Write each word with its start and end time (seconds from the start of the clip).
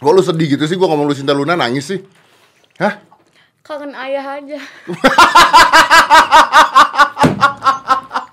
Kok 0.00 0.12
lu 0.16 0.24
sedih 0.24 0.56
gitu 0.56 0.64
sih 0.64 0.80
gua 0.80 0.88
ngomong 0.88 1.04
lu 1.04 1.14
Cinta 1.14 1.36
Luna 1.36 1.52
nangis 1.54 1.84
sih? 1.92 2.00
Hah? 2.80 3.04
Kangen 3.60 3.92
ayah 3.92 4.40
aja. 4.40 4.58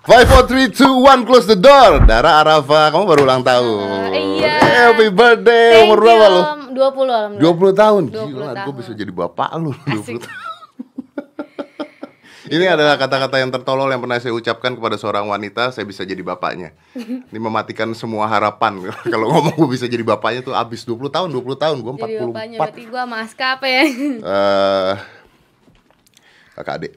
Five, 0.07 0.23
four, 0.31 0.47
three, 0.47 0.71
two, 0.71 1.03
one, 1.03 1.27
close 1.27 1.43
the 1.43 1.59
door. 1.59 1.99
Dara 2.07 2.39
Arafa, 2.39 2.95
kamu 2.95 3.03
baru 3.03 3.21
ulang 3.27 3.43
tahun. 3.43 4.07
Eh, 4.15 4.39
iya. 4.39 4.55
Happy 4.63 5.11
birthday. 5.11 5.83
Thank 5.83 5.91
Umur 5.91 5.99
berapa 5.99 6.25
lu? 6.31 6.39
Om. 6.39 6.59
20 6.71 7.11
alhamdulillah. 7.11 7.75
20 7.75 7.75
tahun. 7.75 8.04
20 8.07 8.15
Gila, 8.15 8.47
gue 8.47 8.55
tahun. 8.55 8.73
bisa 8.79 8.91
jadi 8.95 9.11
bapak 9.11 9.49
lu. 9.59 9.75
20 9.75 9.99
Asik. 9.99 10.23
tahun. 10.23 10.46
Ini 12.48 12.66
adalah 12.71 12.95
kata-kata 12.95 13.43
yang 13.43 13.52
tertolol 13.52 13.91
yang 13.91 14.00
pernah 14.00 14.16
saya 14.23 14.32
ucapkan 14.32 14.71
kepada 14.71 14.96
seorang 14.96 15.27
wanita, 15.27 15.75
saya 15.75 15.84
bisa 15.84 16.07
jadi 16.07 16.23
bapaknya. 16.23 16.71
Ini 16.96 17.39
mematikan 17.39 17.91
semua 17.91 18.27
harapan. 18.32 18.79
Kalau 19.14 19.27
ngomong 19.36 19.55
gue 19.59 19.70
bisa 19.75 19.86
jadi 19.86 20.04
bapaknya 20.07 20.41
tuh 20.47 20.55
abis 20.55 20.88
20 20.88 21.11
tahun, 21.11 21.29
20 21.29 21.43
tahun, 21.60 21.78
gue 21.83 21.93
44. 21.93 22.07
Jadi 22.07 22.15
bapaknya 22.23 22.57
berarti 22.64 22.83
Aska 23.20 23.47
apa 23.60 23.65
ya? 23.68 23.83
Eh, 24.28 24.93
kakak 26.56 26.73
adik. 26.79 26.93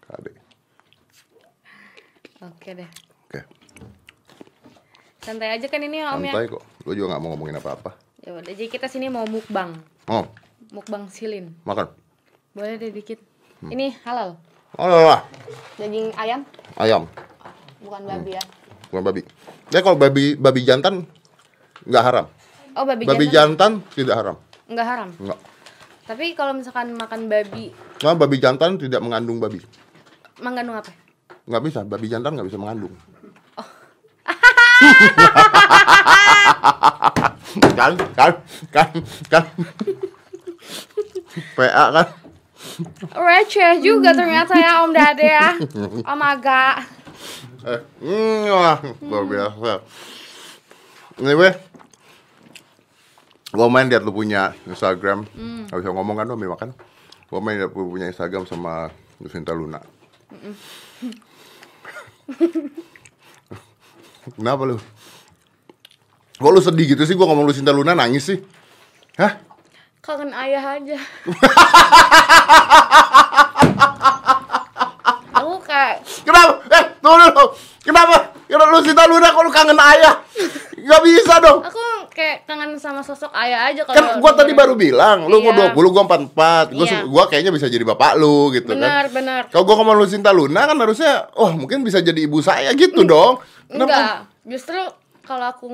Kakak 0.00 0.16
adik. 0.22 0.34
Oke 2.42 2.70
deh. 2.74 2.90
Oke, 3.26 3.40
Santai 5.22 5.54
aja 5.54 5.66
kan 5.70 5.78
ini 5.78 6.02
Om 6.02 6.18
ya. 6.26 6.34
santai 6.34 6.50
kok. 6.50 6.62
Gue 6.82 6.94
juga 6.98 7.14
gak 7.14 7.22
mau 7.22 7.30
ngomongin 7.34 7.62
apa-apa. 7.62 7.94
Ya 8.22 8.34
udah, 8.34 8.54
jadi 8.54 8.70
kita 8.70 8.86
sini 8.90 9.06
mau 9.10 9.22
mukbang. 9.26 9.78
Oh, 10.10 10.26
Mukbang 10.74 11.06
silin. 11.10 11.54
makan. 11.62 11.90
Boleh 12.54 12.76
deh 12.78 12.90
dikit. 12.90 13.31
Hmm. 13.62 13.70
Ini 13.70 13.94
halal. 14.02 14.34
Oh, 14.74 14.88
lah, 14.88 15.00
lah. 15.06 15.20
Daging 15.76 16.10
ayam, 16.16 16.42
ayam, 16.74 17.06
bukan 17.78 18.02
babi 18.02 18.34
ya. 18.34 18.42
bukan 18.88 19.02
babi. 19.04 19.20
Ya 19.68 19.78
kalau 19.80 19.94
babi 19.94 20.34
babi 20.34 20.60
jantan 20.64 21.06
nggak 21.84 22.02
haram. 22.02 22.26
Oh, 22.72 22.82
babi, 22.82 23.04
Babi 23.04 23.28
jantan 23.28 23.84
jantan 23.84 23.94
tidak 23.94 24.14
haram. 24.16 24.36
enggak 24.66 24.86
haram. 24.88 25.08
Enggak. 25.14 25.38
Tapi 26.02 26.24
kalau 26.32 26.56
misalkan 26.56 26.96
makan 26.96 27.28
babi, 27.28 27.70
Nah, 28.00 28.16
babi 28.16 28.36
jantan 28.36 28.74
tidak 28.74 28.98
mengandung 28.98 29.38
babi. 29.38 29.62
mengandung 30.40 30.74
apa? 30.74 30.90
Nggak 31.44 31.62
bisa, 31.62 31.80
babi 31.84 32.06
jantan 32.08 32.32
nggak 32.34 32.48
bisa 32.48 32.58
mengandung. 32.58 32.92
kan, 37.78 37.92
kan, 38.16 38.32
kan, 38.70 38.88
kan. 39.28 39.44
PA 41.54 41.84
kan. 41.92 42.06
Receh 43.12 43.82
juga 43.82 44.14
ternyata 44.14 44.54
ya 44.56 44.82
Om 44.86 44.90
Dade 44.94 45.26
ya. 45.26 45.48
Om 46.06 46.20
agak. 46.22 46.74
Eh, 47.62 47.80
mm, 48.02 48.50
wah, 48.50 48.78
luar 49.02 49.24
biasa. 49.26 49.72
Ini 51.22 51.32
weh. 51.38 51.54
Gua 53.52 53.68
main 53.68 53.86
liat 53.86 54.02
lu 54.02 54.10
punya 54.10 54.56
Instagram. 54.64 55.28
Gak 55.68 55.78
bisa 55.84 55.92
ngomong 55.92 56.16
kan 56.16 56.24
lu 56.26 56.34
ambil 56.34 56.56
makan. 56.56 56.70
Gua 57.28 57.38
main 57.44 57.60
liat 57.60 57.70
lu 57.76 57.92
punya 57.92 58.08
Instagram 58.08 58.48
sama 58.48 58.88
Lucinta 59.20 59.52
Luna. 59.52 59.78
Kenapa 64.38 64.62
lu? 64.64 64.76
Kok 66.40 66.50
lu 66.50 66.60
sedih 66.64 66.96
gitu 66.96 67.04
sih 67.06 67.14
gua 67.14 67.30
ngomong 67.30 67.46
Lucinta 67.46 67.70
Luna 67.70 67.94
nangis 67.94 68.26
sih? 68.26 68.38
Hah? 69.20 69.51
Kangen 70.02 70.34
ayah 70.34 70.74
aja. 70.74 70.98
Aku 75.32 75.56
kayak 75.62 76.02
Kenapa? 76.26 76.52
Eh, 76.68 76.84
tunggu 76.98 77.22
dulu. 77.22 77.44
Kenapa? 77.80 78.34
Kenapa 78.44 78.68
Lucinta 78.68 79.06
Luna 79.06 79.30
kok 79.30 79.40
lu 79.40 79.48
kangen 79.48 79.78
ayah? 79.78 80.20
Gak 80.74 81.00
bisa 81.00 81.38
dong. 81.38 81.62
aku 81.62 81.78
kayak 82.10 82.42
kangen 82.44 82.74
sama 82.76 82.98
sosok 82.98 83.30
ayah 83.32 83.70
aja 83.70 83.86
kalau 83.86 83.94
kan 83.94 84.18
gua 84.18 84.34
tadi 84.34 84.50
dengerin. 84.50 84.58
baru 84.58 84.74
bilang 84.74 85.18
lu 85.24 85.38
Iya. 85.38 85.70
umur 85.70 85.72
20 85.72 85.88
gua 85.88 86.02
44 86.04 86.68
gua, 86.68 86.84
Iya. 86.84 86.98
gua 87.06 87.22
kayaknya 87.24 87.50
bisa 87.54 87.66
jadi 87.66 87.80
bapak 87.86 88.18
lu 88.18 88.50
gitu 88.50 88.66
Benar, 88.68 89.06
kan 89.06 89.14
benar. 89.14 89.42
kalau 89.48 89.62
gua 89.64 89.74
ngomong 89.78 89.96
lu 89.96 90.04
Cinta 90.04 90.28
Luna 90.28 90.66
kan 90.66 90.76
harusnya 90.76 91.24
oh 91.32 91.48
mungkin 91.48 91.80
bisa 91.80 91.98
jadi 91.98 92.20
ibu 92.20 92.42
saya 92.42 92.68
gitu 92.74 93.00
dong 93.02 93.38
Kenapa? 93.64 93.88
Enggak, 93.88 94.14
justru 94.50 94.76
kalau 95.22 95.46
aku 95.46 95.64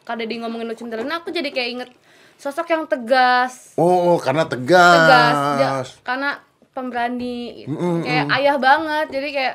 kada 0.00 0.22
di 0.22 0.38
ngomongin 0.38 0.64
lu 0.64 0.72
cinta 0.72 0.94
Luna, 0.94 1.18
aku 1.18 1.28
jadi 1.28 1.50
kayak 1.50 1.68
inget 1.74 1.90
sosok 2.36 2.66
yang 2.68 2.84
tegas, 2.84 3.72
oh 3.74 4.16
karena 4.18 4.44
tegas, 4.44 4.98
tegas, 4.98 5.38
dia- 5.56 6.02
karena 6.02 6.30
pemberani, 6.70 7.64
gitu. 7.64 8.02
kayak 8.02 8.26
ayah 8.34 8.56
banget, 8.56 9.06
jadi 9.10 9.28
kayak 9.30 9.54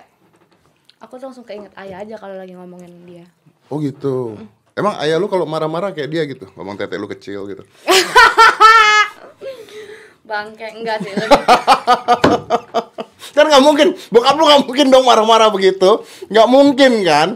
aku 0.98 1.16
tuh 1.16 1.26
langsung 1.30 1.44
keinget 1.44 1.72
ayah 1.76 2.02
aja 2.02 2.16
kalau 2.16 2.36
lagi 2.36 2.54
ngomongin 2.54 2.92
dia. 3.04 3.26
oh 3.68 3.78
gitu. 3.80 4.40
Emang 4.74 4.96
ayah 5.00 5.20
lu 5.20 5.28
kalau 5.28 5.44
marah-marah 5.44 5.92
kayak 5.92 6.08
dia 6.08 6.24
gitu? 6.24 6.48
Ngomong 6.56 6.80
tete 6.80 6.96
lu 6.96 7.04
kecil 7.06 7.44
gitu. 7.46 7.68
Bangke 10.24 10.72
enggak 10.72 11.02
sih, 11.02 11.12
lebih 11.12 11.42
kan 13.36 13.46
nggak 13.46 13.64
mungkin. 13.64 13.88
Bokap 14.08 14.36
lu 14.36 14.46
nggak 14.46 14.62
mungkin 14.64 14.88
dong 14.88 15.04
marah-marah 15.04 15.50
begitu. 15.50 16.06
Nggak 16.30 16.48
mungkin 16.48 16.92
kan? 17.04 17.30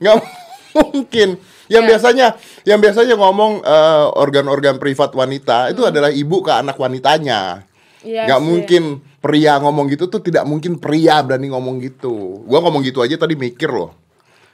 Nggak 0.00 0.16
mungkin 0.76 1.28
yang 1.68 1.84
Iya. 1.84 1.90
biasanya 1.90 2.26
yang 2.64 2.78
biasanya 2.78 3.14
ngomong 3.14 3.60
eh, 3.60 4.06
organ-organ 4.14 4.76
privat 4.76 5.12
wanita 5.12 5.70
itu 5.70 5.84
adalah 5.84 6.08
ibu 6.08 6.40
ke 6.40 6.52
anak 6.52 6.74
wanitanya 6.74 7.64
Hmm. 7.98 8.06
Iya 8.06 8.30
sih. 8.30 8.38
mungkin 8.40 8.82
pria 9.18 9.58
ngomong 9.58 9.90
gitu 9.90 10.06
tuh 10.06 10.22
tidak 10.22 10.46
mungkin 10.46 10.78
pria 10.78 11.18
berani 11.18 11.50
ngomong 11.50 11.76
gitu 11.78 12.46
gua 12.46 12.62
ngomong 12.62 12.80
gitu 12.80 13.02
aja 13.02 13.16
tadi 13.16 13.34
mikir 13.34 13.68
loh 13.68 13.90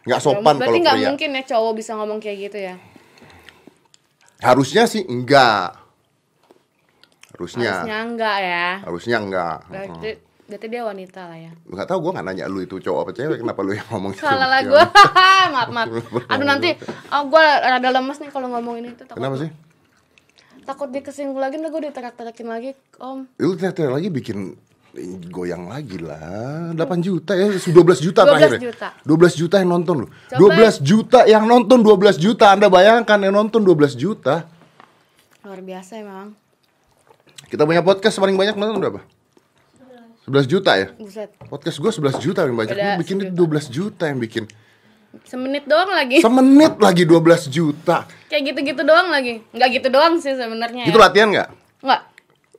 nggak 0.04 0.16
sopan 0.19 0.56
Berarti 0.56 0.80
kalau 0.80 0.97
pria 0.97 1.08
mungkin 1.12 1.30
ya 1.30 1.42
cowok 1.44 1.72
bisa 1.76 1.92
ngomong 1.94 2.19
kayak 2.19 2.38
gitu 2.48 2.58
ya? 2.62 2.75
harusnya 4.41 4.84
sih 4.84 5.04
enggak 5.04 5.76
harusnya 7.32 7.70
Harusnya 7.82 7.98
enggak 8.02 8.36
ya. 8.38 8.66
harusnya 8.81 9.16
enggak 9.19 9.58
Berarti, 9.66 10.10
berarti 10.44 10.66
dia 10.69 10.82
wanita 10.84 11.21
lah 11.25 11.38
ya. 11.41 11.53
nggak 11.65 11.87
tahu 11.88 11.99
gua 12.05 12.10
nggak 12.21 12.27
nanya 12.28 12.44
lu 12.53 12.60
itu 12.60 12.77
cowok 12.77 13.00
apa 13.09 13.10
cewek 13.16 13.38
kenapa 13.41 13.60
lu 13.65 13.72
yang 13.72 13.88
ngomong 13.88 14.12
gitu 14.12 14.28
Salah 14.28 14.49
lah 14.49 14.60
gue. 14.60 14.82
maaf 15.56 15.69
maaf. 15.72 15.88
Aduh 16.28 16.44
nanti 16.44 16.77
oh, 17.12 17.22
gue 17.32 17.44
rada 17.65 17.88
lemes 17.88 18.19
nih 18.21 18.28
kalau 18.28 18.49
ngomongin 18.53 18.93
itu. 18.93 19.09
Takut, 19.09 19.16
kenapa 19.16 19.37
sih 19.41 19.50
Takut 20.65 20.88
dikesinggung 20.88 21.37
lagi, 21.37 21.60
ntar 21.60 21.69
gue 21.69 21.93
diterak-terakin 21.93 22.49
lagi, 22.49 22.71
Om. 22.97 23.28
Lu 23.37 23.53
teriak-teriak 23.53 23.93
lagi 24.00 24.09
bikin 24.09 24.56
goyang 25.28 25.66
lagi 25.66 25.99
lah 25.99 26.71
8 26.71 26.78
juta 27.03 27.34
ya 27.34 27.50
12 27.50 27.75
juta 27.99 28.22
12 28.22 28.31
terakhir 28.31 28.50
ya? 28.55 28.61
juta. 28.71 28.88
12 29.03 29.41
juta 29.43 29.56
yang 29.59 29.71
nonton 29.75 29.97
loh 30.06 30.11
Coba. 30.31 30.55
12 30.55 30.87
juta 30.87 31.21
yang 31.26 31.44
nonton 31.50 31.78
12 31.82 32.22
juta 32.22 32.55
Anda 32.55 32.71
bayangkan 32.71 33.19
yang 33.19 33.34
nonton 33.34 33.66
12 33.66 33.99
juta 33.99 34.47
Luar 35.44 35.61
biasa 35.61 36.00
emang. 36.00 36.32
Kita 37.53 37.69
punya 37.69 37.84
podcast 37.84 38.16
paling 38.16 38.32
banyak 38.32 38.56
nonton 38.56 38.81
berapa? 38.81 39.05
11 40.24 40.48
juta 40.48 40.70
ya? 40.74 40.88
Buset. 40.96 41.30
Podcast 41.44 41.76
gue 41.76 41.90
11 41.92 42.16
juta 42.18 42.40
yang 42.42 42.56
banyak 42.56 42.72
Lu 42.72 42.90
bikin 42.98 43.16
itu 43.20 43.32
12 43.36 43.68
juta 43.68 44.04
yang 44.08 44.18
bikin 44.18 44.44
Semenit 45.22 45.62
doang 45.64 45.86
lagi. 45.88 46.18
Semenit 46.18 46.74
lagi 46.80 47.06
12 47.06 47.46
juta 47.46 48.08
Kayak 48.26 48.42
gitu-gitu 48.50 48.82
doang 48.82 49.08
lagi. 49.08 49.46
Nggak 49.52 49.68
gitu 49.78 49.88
doang 49.88 50.18
sih 50.18 50.34
sebenarnya. 50.34 50.84
Itu 50.84 50.98
ya. 50.98 51.02
latihan 51.06 51.28
nggak? 51.30 51.48
Nggak. 51.80 52.00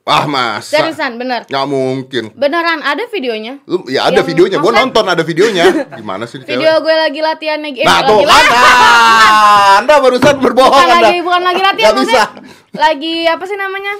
Ah 0.06 0.24
masa? 0.24 0.70
Seriusan, 0.78 1.18
bener. 1.18 1.44
Nggak 1.50 1.66
mungkin 1.66 2.24
Beneran 2.32 2.78
ada 2.80 3.04
videonya. 3.10 3.58
Lu, 3.66 3.82
ya 3.90 4.06
ada 4.06 4.22
Yang- 4.22 4.28
videonya, 4.30 4.56
gue 4.62 4.72
nonton 4.72 5.02
ada 5.04 5.20
videonya 5.20 5.64
Gimana 5.98 6.24
sih 6.24 6.38
Video 6.40 6.78
gue 6.78 6.94
lagi 6.94 7.20
latihan. 7.20 7.58
Eh, 7.60 7.82
Nah 7.82 7.98
tuh 8.06 8.22
kan. 8.30 8.44
Anda 9.82 9.94
barusan 9.98 10.36
berbohong 10.38 10.70
bukan 10.72 10.86
Anda 10.88 11.02
lagi 11.02 11.20
bukan 11.20 11.42
lagi 11.42 11.60
latihan 11.60 11.90
Nggak 11.90 12.06
bisa 12.06 12.22
lagi 12.72 13.14
apa 13.26 13.44
sih 13.44 13.58
namanya 13.58 13.94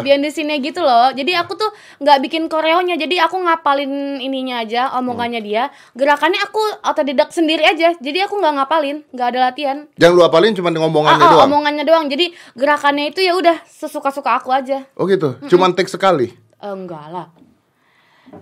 Behind 0.00 0.22
the 0.22 0.30
scene-nya 0.30 0.58
gitu 0.58 0.78
loh. 0.78 1.10
Jadi 1.10 1.34
aku 1.34 1.58
tuh 1.58 1.70
nggak 1.98 2.18
bikin 2.22 2.46
koreonya. 2.46 2.94
Jadi 2.94 3.18
aku 3.18 3.34
ngapalin 3.36 4.18
ininya 4.18 4.62
aja 4.62 4.94
omongannya 4.94 5.42
dia. 5.42 5.68
Gerakannya 5.92 6.38
aku 6.40 6.62
otodidak 6.82 7.30
sendiri 7.30 7.66
aja. 7.66 7.96
Jadi 7.96 8.18
aku 8.20 8.38
nggak 8.38 8.54
ngapalin 8.56 9.02
nggak 9.10 9.28
ada 9.34 9.38
latihan. 9.50 9.78
Yang 9.96 10.12
lu 10.12 10.22
apalin 10.22 10.54
cuma 10.54 10.70
ngomongannya 10.70 11.18
Ah, 11.18 11.26
ah, 11.26 11.34
doang? 11.34 11.48
omongannya 11.50 11.82
doang. 11.82 12.06
Jadi 12.06 12.30
gerakannya 12.54 13.10
itu 13.10 13.20
ya 13.20 13.34
udah 13.34 13.56
sesuka-suka 13.66 14.38
aku 14.38 14.54
aja. 14.54 14.86
Oh 14.94 15.04
gitu, 15.04 15.34
cuman 15.48 15.74
take 15.74 15.90
sekali? 15.90 16.30
Eh, 16.56 16.70
enggak 16.70 17.10
lah. 17.10 17.26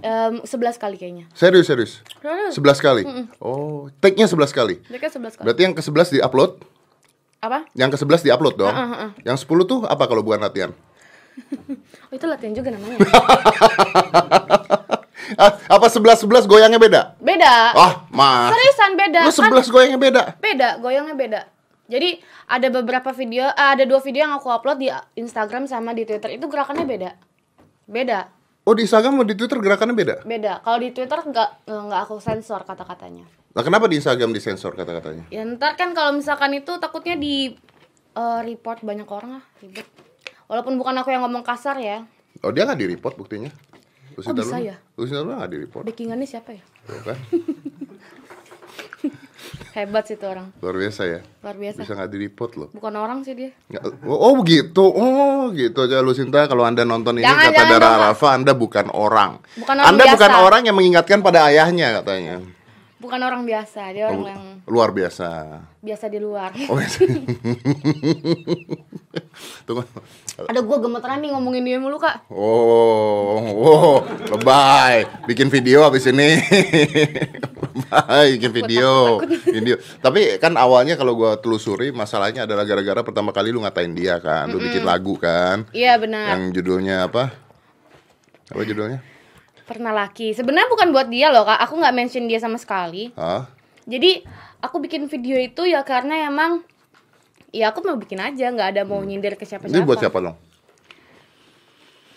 Em, 0.00 0.40
11 0.42 0.76
kali 0.76 0.96
kayaknya. 0.96 1.28
Serius, 1.32 1.68
serius? 1.68 1.92
Terus 2.18 2.56
11 2.56 2.80
kali? 2.80 3.02
Oh, 3.36 3.92
take-nya 4.00 4.24
11 4.26 4.50
kali? 4.50 4.80
Mereka 4.88 5.12
11 5.12 5.36
kali. 5.36 5.44
Berarti 5.44 5.60
yang 5.62 5.74
ke-11 5.76 6.08
di-upload? 6.18 6.50
Apa? 7.38 7.68
Yang 7.76 8.00
ke-11 8.00 8.20
di-upload 8.24 8.54
dong? 8.56 8.72
Ah, 8.72 9.12
Yang 9.22 9.44
10 9.44 9.68
tuh 9.68 9.78
apa 9.84 10.08
kalau 10.08 10.24
bukan 10.24 10.40
latihan? 10.40 10.72
oh 12.08 12.14
itu 12.14 12.26
latihan 12.26 12.52
juga 12.52 12.68
namanya? 12.72 12.98
Ah, 15.34 15.56
apa 15.72 15.88
11-11 15.88 16.44
goyangnya 16.44 16.76
beda? 16.76 17.16
beda. 17.16 17.72
Ah, 17.72 18.04
mas. 18.12 18.52
Seriusan 18.52 18.92
beda. 18.92 19.20
Lu 19.24 19.32
Kan 19.32 19.50
11 19.56 19.72
goyangnya 19.72 19.96
beda? 19.96 20.22
beda 20.36 20.68
goyangnya 20.78 21.16
beda. 21.16 21.40
Jadi 21.84 22.20
ada 22.44 22.68
beberapa 22.68 23.08
video 23.10 23.48
eh, 23.48 23.68
ada 23.72 23.84
dua 23.84 24.00
video 24.00 24.28
yang 24.28 24.36
aku 24.36 24.52
upload 24.52 24.78
di 24.78 24.92
Instagram 25.16 25.64
sama 25.64 25.96
di 25.96 26.04
Twitter. 26.04 26.28
Itu 26.28 26.44
gerakannya 26.46 26.84
beda. 26.84 27.10
Beda. 27.84 28.28
Oh 28.62 28.76
di 28.76 28.84
Instagram 28.84 29.16
sama 29.16 29.24
di 29.24 29.32
Twitter 29.32 29.58
gerakannya 29.58 29.96
beda? 29.96 30.14
beda. 30.24 30.60
Kalau 30.60 30.78
di 30.78 30.92
Twitter 30.92 31.16
nggak 31.18 31.48
nggak 31.68 32.00
aku 32.04 32.20
sensor 32.20 32.60
kata-katanya. 32.62 33.24
Nah 33.54 33.62
kenapa 33.62 33.88
di 33.88 33.96
Instagram 33.96 34.28
disensor 34.28 34.76
kata-katanya? 34.76 35.24
ya 35.32 35.40
ntar 35.56 35.72
kan 35.74 35.96
kalau 35.96 36.12
misalkan 36.12 36.52
itu 36.52 36.76
takutnya 36.76 37.16
di 37.16 37.56
eh, 38.12 38.40
report 38.44 38.84
banyak 38.84 39.08
orang 39.08 39.40
ah 39.40 39.44
ribet 39.58 39.88
walaupun 40.46 40.74
bukan 40.74 40.94
aku 40.96 41.08
yang 41.08 41.22
ngomong 41.22 41.42
kasar 41.42 41.76
ya 41.76 42.04
Oh 42.40 42.50
dia 42.50 42.62
nggak 42.62 42.76
di 42.76 42.88
report 42.88 43.14
buktinya. 43.14 43.48
Lucinta 44.12 44.42
bisa 44.42 44.56
Luna. 44.56 44.68
ya? 44.68 44.76
Luna 44.96 45.38
nggak 45.38 45.48
di 45.48 45.58
report. 45.60 45.82
backingannya 45.84 46.24
siapa 46.24 46.50
ya 46.50 46.62
kan? 47.02 47.18
hebat 49.74 50.04
sih 50.04 50.14
tuh 50.14 50.30
orang 50.30 50.46
Luar 50.58 50.76
biasa 50.76 51.02
ya. 51.04 51.20
luar 51.40 51.56
biasa 51.56 51.78
Bisa 51.82 51.92
nggak 51.94 52.10
di 52.10 52.18
report 52.20 52.52
loh. 52.54 52.68
bukan 52.70 52.94
orang 52.94 53.18
sih 53.22 53.34
dia 53.34 53.50
Oh, 54.04 54.18
oh 54.20 54.32
begitu, 54.36 54.82
oh 54.82 55.50
gitu 55.50 55.78
aja 55.80 55.98
Lucinta. 56.00 56.44
Kalau 56.44 56.62
anda 56.62 56.82
nonton 56.82 57.18
ini 57.18 57.24
Jangan, 57.24 57.42
kata 57.44 57.56
jangan 57.56 57.72
Dara. 57.74 57.88
Arafa, 58.08 58.28
anda 58.32 58.52
bukan 58.54 58.86
orang. 58.88 59.30
Bukan 59.54 59.74
orang 59.74 59.88
anda 59.90 60.04
bukan 60.06 60.30
biasa. 60.30 60.42
orang 60.42 60.62
yang 60.64 60.76
mengingatkan 60.76 61.18
pada 61.20 61.46
ayahnya 61.46 62.00
katanya. 62.00 62.36
Bukan 63.04 63.20
orang 63.20 63.42
biasa 63.44 63.92
dia 63.92 64.08
orang 64.08 64.16
Oh, 64.16 64.26
yang 64.26 64.44
Luar 64.64 64.90
biasa. 64.90 65.28
biasa 65.78 66.08
di 66.08 66.16
luar 66.16 66.50
Oh, 66.70 66.74
biasa. 66.74 67.04
Tunggu. 69.64 69.82
ada 70.40 70.60
gua 70.60 70.78
gemeteran 70.78 71.20
nih 71.20 71.30
ngomongin 71.30 71.62
dia 71.62 71.76
mulu 71.76 71.96
kak 71.96 72.24
Oh, 72.28 73.38
oh, 73.44 73.96
lebay. 74.30 75.04
Bikin 75.24 75.48
video 75.48 75.82
habis 75.82 76.06
ini. 76.06 76.38
lebay, 77.60 78.38
bikin 78.38 78.52
video. 78.52 79.20
Video. 79.44 79.74
Tapi 79.98 80.38
kan 80.38 80.54
awalnya 80.54 80.94
kalau 80.94 81.14
gua 81.14 81.36
telusuri 81.36 81.90
masalahnya 81.90 82.44
adalah 82.44 82.64
gara-gara 82.64 83.00
pertama 83.02 83.30
kali 83.30 83.50
lu 83.50 83.60
ngatain 83.60 83.92
dia 83.92 84.18
kan. 84.18 84.48
Lu 84.48 84.58
bikin 84.58 84.82
lagu 84.82 85.14
kan. 85.16 85.66
iya 85.70 85.96
benar 85.96 86.34
Yang 86.34 86.60
judulnya 86.60 87.06
apa? 87.06 87.30
Apa 88.48 88.62
judulnya? 88.62 89.00
Pernah 89.64 89.90
laki 89.90 90.32
sebenarnya 90.32 90.68
bukan 90.68 90.88
buat 90.90 91.08
dia 91.08 91.28
loh 91.28 91.42
kak 91.42 91.56
aku 91.58 91.74
nggak 91.76 91.94
mention 91.94 92.24
dia 92.24 92.36
sama 92.36 92.56
sekali 92.56 93.10
Hah? 93.14 93.48
jadi 93.84 94.20
aku 94.60 94.76
bikin 94.78 95.06
video 95.06 95.36
itu 95.36 95.64
ya 95.64 95.80
karena 95.80 96.24
emang 96.24 96.60
ya 97.48 97.70
aku 97.70 97.80
mau 97.80 97.96
bikin 97.96 98.18
aja 98.18 98.48
nggak 98.48 98.68
ada 98.70 98.82
mau 98.82 99.00
nyindir 99.00 99.34
ke 99.34 99.44
siapa 99.44 99.64
Ini 99.64 99.72
siapa 99.74 99.86
buat 99.86 99.98
siapa 99.98 100.18
dong? 100.20 100.36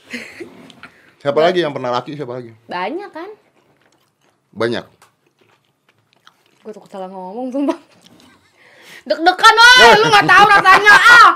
siapa 1.21 1.39
lagi 1.39 1.59
yang 1.59 1.71
pernah 1.71 1.91
laki? 1.91 2.15
Siapa 2.15 2.33
lagi? 2.33 2.51
banyak 2.65 3.09
kan 3.11 3.29
Banyak. 4.49 4.85
gue 6.57 6.71
tuh 6.73 6.83
salah 6.89 7.07
ngomong 7.07 7.47
sumpah 7.47 7.79
deg-degan 9.07 9.55
woi 9.55 9.95
lu 9.95 10.07
nggak 10.11 10.27
tahu 10.27 10.45
rasanya 10.51 10.91
ah 10.91 11.31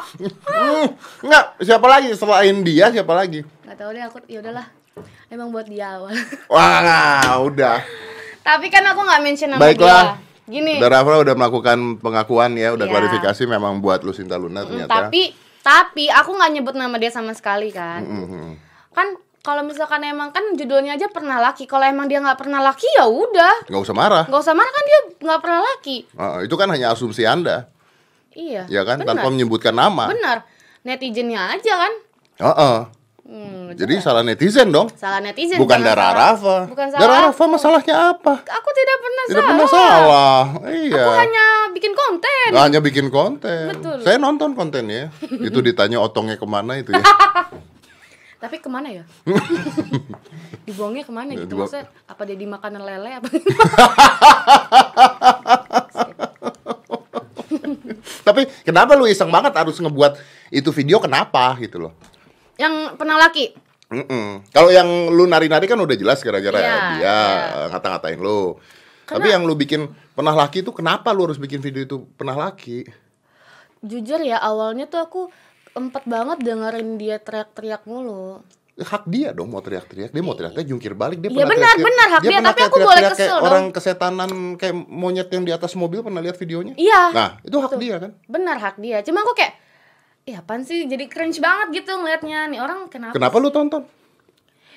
enggak, 1.24 1.44
siapa 1.64 1.88
lagi 1.88 2.12
selain 2.12 2.56
dia? 2.62 2.92
Siapa 2.92 3.16
lagi? 3.16 3.40
nggak 3.64 3.78
tahu 3.80 3.90
deh 3.96 4.04
aku 4.04 4.18
ya 4.28 4.44
udahlah 4.44 4.68
emang 5.28 5.50
buat 5.50 5.66
dia 5.66 5.96
awal 5.96 6.12
Wah, 6.52 7.40
udah. 7.42 7.80
tapi 8.42 8.68
kan 8.68 8.84
aku 8.84 9.00
nggak 9.00 9.22
mention 9.22 9.50
nama 9.50 9.62
Baiklah. 9.62 10.18
dia 10.18 10.30
gini 10.52 10.74
Udah 10.78 10.90
Rafa 10.92 11.22
udah 11.22 11.34
melakukan 11.34 11.78
pengakuan 11.98 12.52
ya, 12.54 12.72
udah 12.72 12.84
Iya. 12.84 12.92
klarifikasi 12.92 13.44
memang 13.46 13.80
buat 13.80 14.02
Lucinta 14.02 14.36
Luna 14.36 14.62
mm, 14.62 14.68
ternyata. 14.68 14.92
tapi 15.00 15.32
tapi 15.62 16.06
aku 16.08 16.34
nggak 16.34 16.52
nyebut 16.52 16.74
nama 16.74 16.98
dia 16.98 17.08
sama 17.08 17.32
sekali 17.32 17.70
kan 17.70 18.02
Mhm. 18.02 18.48
kan 18.92 19.08
kalau 19.40 19.62
misalkan 19.62 20.04
emang 20.04 20.30
kan 20.30 20.44
judulnya 20.52 20.94
aja 20.94 21.08
pernah 21.08 21.40
laki 21.40 21.66
kalau 21.66 21.82
emang 21.84 22.06
dia 22.06 22.18
nggak 22.18 22.36
pernah 22.36 22.60
laki 22.60 22.86
ya 22.92 23.06
udah 23.06 23.66
nggak 23.66 23.80
usah 23.80 23.94
marah. 23.94 24.24
nggak 24.26 24.38
usah 24.40 24.54
marah 24.54 24.70
kan 24.70 24.84
dia 24.84 25.00
nggak 25.20 25.40
pernah 25.40 25.60
laki 25.64 25.98
Ah, 26.14 26.38
itu 26.40 26.54
kan 26.54 26.68
hanya 26.68 26.92
asumsi 26.92 27.24
Anda, 27.24 27.66
iya 28.32 28.66
ya 28.68 28.82
kan? 28.82 28.98
benar. 28.98 29.18
Tanpa 29.18 29.28
menyebutkan 29.30 29.72
nama. 29.72 30.10
benar 30.10 30.44
netizennya 30.82 31.54
aja 31.54 31.74
kan 31.80 31.94
Heeh. 32.40 32.78
Hmm, 33.24 33.74
Jadi 33.74 33.94
salah 33.98 34.22
netizen 34.22 34.70
dong. 34.70 34.88
salah 34.94 35.20
netizen 35.20 35.58
Bukan 35.58 35.78
jangan 35.78 35.88
Dara 35.88 36.02
salah- 36.02 36.14
Arafa. 36.14 36.56
bukan 36.68 36.86
salah 36.88 37.00
Dara 37.00 37.12
aku. 37.12 37.22
Arafa 37.24 37.44
masalahnya 37.48 37.96
apa? 38.12 38.34
aku 38.42 38.70
tidak 38.72 38.98
pernah 38.98 39.24
Tidak 39.24 39.36
salah 39.36 39.50
pernah 39.50 39.68
salah. 39.68 40.42
Iya. 40.68 40.96
aku 40.98 41.12
hanya 41.18 41.46
bikin 41.72 41.94
konten 41.94 42.50
hanya 42.54 42.80
bikin 42.80 43.08
konten. 43.10 43.66
Betul. 43.72 43.98
Saya 44.02 44.18
nonton 44.18 44.52
kontennya. 44.52 45.10
itu 45.48 45.60
ditanya 45.60 45.98
otongnya 45.98 46.36
ke 46.36 46.46
mana 46.46 46.78
itu 46.78 46.92
ya. 46.92 47.04
tapi 48.42 48.58
ke 48.58 48.66
mana 48.66 48.90
ya 48.90 49.06
dibuangnya 50.66 51.06
ke 51.06 51.14
mana 51.14 51.30
Ya, 51.30 51.46
gitu 51.46 51.54
dibuang- 51.54 51.70
maksudnya 51.70 51.86
apa 52.10 52.22
dia 52.26 52.34
dimakan 52.36 52.74
lele 52.76 53.12
apa 53.16 53.30
Tapi 58.22 58.42
kenapa 58.64 58.94
lu 58.94 59.06
iseng 59.06 59.30
banget 59.30 59.54
harus 59.54 59.76
ngebuat 59.76 60.18
itu 60.50 60.70
video 60.72 60.98
kenapa 60.98 61.54
gitu 61.60 61.78
loh? 61.80 61.94
Yang 62.62 62.74
pernah 62.94 63.18
laki 63.18 63.58
Mm-mm. 63.90 64.48
Kalau 64.48 64.72
yang 64.72 64.88
lu 65.10 65.26
nari-nari 65.26 65.66
kan 65.66 65.76
udah 65.76 65.92
jelas 65.94 66.22
gara-gara 66.22 66.56
Iya, 66.56 66.72
dia 66.72 66.96
iya. 66.96 67.20
eh, 67.52 67.68
ngata-ngatain 67.68 68.16
lu. 68.18 68.56
Tapi 69.04 69.28
yang 69.28 69.44
lu 69.44 69.52
bikin 69.54 69.84
pernah 70.12 70.32
laki 70.32 70.64
itu 70.64 70.72
kenapa 70.72 71.12
lu 71.12 71.28
harus 71.28 71.36
bikin 71.36 71.60
video 71.60 71.84
itu 71.84 71.98
pernah 72.14 72.40
laki? 72.40 72.88
jujur 73.82 74.22
ya 74.22 74.38
awalnya 74.38 74.86
tuh 74.86 75.02
aku 75.02 75.22
empat 75.74 76.06
banget 76.06 76.38
dengerin 76.40 76.96
dia 76.96 77.18
teriak-teriak 77.18 77.84
mulu 77.84 78.40
Hak 78.74 79.04
dia 79.06 79.30
dong 79.30 79.52
mau 79.52 79.60
teriak-teriak. 79.60 80.10
Dia 80.10 80.24
mau 80.24 80.32
teriak-teriak 80.32 80.66
jungkir 80.66 80.96
balik. 80.96 81.20
Dia 81.20 81.28
Iya, 81.28 81.36
pernah 81.36 81.52
benar, 81.52 81.60
teriak-teriak- 81.68 81.86
benar, 81.92 82.08
hak 82.08 82.22
dia, 82.22 82.30
pernah 82.32 82.48
tapi 82.48 82.62
aku 82.64 82.78
boleh 82.80 82.96
kayak 82.98 83.12
kesel 83.14 83.28
dong. 83.30 83.44
orang 83.44 83.64
kesetanan 83.70 84.32
kayak 84.56 84.76
monyet 84.88 85.28
yang 85.28 85.44
di 85.44 85.52
atas 85.52 85.72
mobil 85.76 86.00
pernah 86.00 86.18
lihat 86.18 86.34
videonya? 86.36 86.74
iya 86.80 87.02
Nah, 87.12 87.30
itu 87.42 87.54
hak 87.54 87.74
dia 87.76 87.96
kan? 88.00 88.12
benar 88.26 88.58
hak 88.58 88.76
dia 88.78 89.04
cuma 89.04 89.22
aku 89.22 89.36
kayak 89.36 89.54
ya 90.24 90.40
apaan 90.40 90.62
sih? 90.62 90.86
Jadi 90.86 91.06
cringe 91.06 91.38
banget 91.38 91.82
gitu 91.82 91.92
ngelihatnya 91.94 92.48
nih 92.48 92.60
orang 92.60 92.88
kenapa 92.88 93.14
Kenapa 93.14 93.36
lu 93.38 93.50
tonton? 93.50 93.84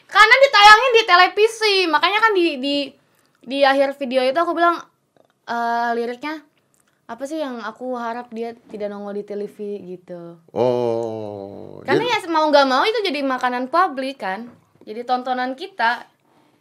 karena 0.05 0.35
ditayangin 0.39 0.93
di 0.93 1.03
televisi. 1.05 1.75
Makanya 1.87 2.19
kan 2.19 2.33
di 2.33 2.47
di 2.57 2.77
di 3.41 3.59
akhir 3.61 3.97
video 3.97 4.21
itu 4.21 4.37
aku 4.37 4.53
bilang 4.53 4.81
eh 5.45 5.91
liriknya 5.93 6.41
apa 7.05 7.25
sih 7.25 7.37
yang 7.37 7.61
aku 7.61 7.93
harap 7.95 8.33
dia 8.33 8.57
tidak 8.65 8.89
nongol 8.89 9.13
di 9.13 9.23
TV 9.23 9.57
gitu. 9.87 10.41
Oh, 10.49 11.85
karena 11.85 12.01
jadi- 12.01 12.25
ya 12.25 12.33
mau 12.33 12.49
nggak 12.49 12.65
mau 12.65 12.81
itu 12.83 13.05
jadi 13.05 13.21
makanan 13.21 13.69
publik 13.69 14.21
kan? 14.21 14.49
Jadi 14.85 15.01
tontonan 15.03 15.53
kita 15.53 16.09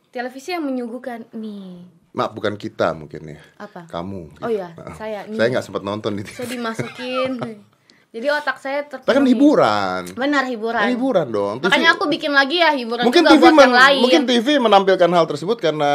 televisi 0.10 0.52
yang 0.52 0.64
menyuguhkan. 0.64 1.28
Nih. 1.32 1.84
Maaf 2.14 2.32
bukan 2.32 2.54
kita 2.56 2.94
mungkin 2.94 3.26
ya. 3.26 3.40
apa? 3.58 3.88
Kamu. 3.88 4.38
oh 4.38 4.52
iya 4.52 4.76
Maaf. 4.76 4.96
saya. 4.96 5.24
Nih. 5.26 5.34
Saya 5.34 5.48
nggak 5.50 5.66
sempat 5.66 5.82
nonton 5.82 6.14
di 6.14 6.24
saya 6.24 6.46
dimasukin 6.46 7.32
jadi 8.14 8.30
otak 8.32 8.58
saya 8.58 8.86
terpenuhi 8.86 9.10
Kan 9.12 9.26
hiburan. 9.26 10.02
benar 10.14 10.46
hiburan 10.46 10.78
Kan 10.80 10.92
hiburan 10.92 11.28
dong. 11.28 11.56
TV 11.58 11.66
makanya 11.68 11.90
aku 11.92 12.06
bikin 12.08 12.32
lagi 12.32 12.62
ya 12.62 12.70
hiburan 12.72 13.04
mungkin 13.04 13.24
juga 13.24 13.34
TV 13.34 13.42
buat 13.42 13.52
men- 13.52 13.66
yang 13.66 13.76
lain 13.76 14.02
mungkin 14.02 14.22
TV 14.24 14.48
menampilkan 14.58 15.10
hal 15.10 15.26
tersebut 15.26 15.58
karena 15.58 15.92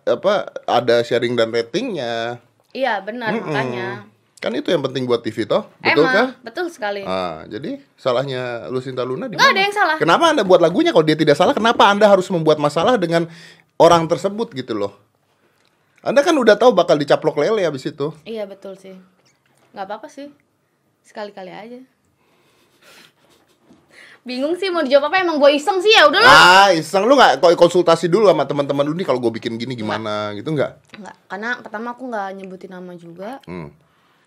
apa 0.00 0.32
ada 0.64 0.96
sharing 1.02 1.34
dan 1.34 1.52
ratingnya. 1.52 2.40
iya 2.70 2.98
benar 2.98 3.30
Mm-mm. 3.30 3.44
makanya 3.46 3.88
Kan 4.38 4.54
itu 4.54 4.70
yang 4.70 4.80
penting 4.80 5.02
buat 5.02 5.18
TV 5.18 5.44
toh, 5.44 5.66
betul 5.76 5.98
emang 6.00 6.14
kah? 6.14 6.28
betul 6.40 6.66
sekali 6.68 7.02
Ah, 7.02 7.42
jadi 7.44 7.82
salahnya 7.94 8.70
Lucinta 8.70 9.02
Luna 9.02 9.26
di 9.26 9.34
mana? 9.34 9.50
ada 9.50 9.60
yang 9.60 9.74
salah. 9.74 9.96
Kenapa 9.98 10.30
Anda 10.30 10.46
buat 10.46 10.62
lagunya 10.62 10.94
kalau 10.94 11.02
dia 11.02 11.18
tidak 11.18 11.34
salah? 11.34 11.50
Kenapa 11.50 11.90
Anda 11.90 12.06
harus 12.06 12.30
membuat 12.30 12.56
masalah 12.56 12.94
dengan 12.94 13.26
orang 13.76 14.06
tersebut 14.06 14.54
gitu 14.54 14.78
loh? 14.78 14.94
Anda 16.00 16.22
kan 16.22 16.32
udah 16.32 16.54
tahu 16.54 16.70
bakal 16.70 16.94
dicaplok 16.94 17.34
lele 17.36 17.66
habis 17.66 17.82
itu. 17.82 18.14
iya 18.22 18.46
betul 18.46 18.72
sih 18.72 18.94
nggak 19.68 19.84
apa-apa 19.84 20.06
sih 20.06 20.30
sekali-kali 21.08 21.48
aja. 21.48 21.80
Bingung 24.28 24.60
sih 24.60 24.68
mau 24.68 24.84
dijawab 24.84 25.08
apa 25.08 25.24
emang 25.24 25.40
gue 25.40 25.56
iseng 25.56 25.80
sih 25.80 25.88
ya 25.88 26.04
udahlah. 26.04 26.28
Ah, 26.28 26.68
iseng. 26.76 27.08
Lu 27.08 27.16
nggak 27.16 27.40
kok 27.40 27.56
konsultasi 27.56 28.12
dulu 28.12 28.28
sama 28.28 28.44
teman-teman 28.44 28.84
lu 28.84 28.92
nih 28.92 29.08
kalau 29.08 29.16
gue 29.24 29.32
bikin 29.40 29.56
gini 29.56 29.72
gimana 29.72 30.36
gitu 30.36 30.52
nggak? 30.52 31.00
nggak 31.00 31.16
karena 31.32 31.50
pertama 31.64 31.96
aku 31.96 32.12
nggak 32.12 32.28
nyebutin 32.36 32.76
nama 32.76 32.92
juga. 32.92 33.40
Hmm. 33.48 33.72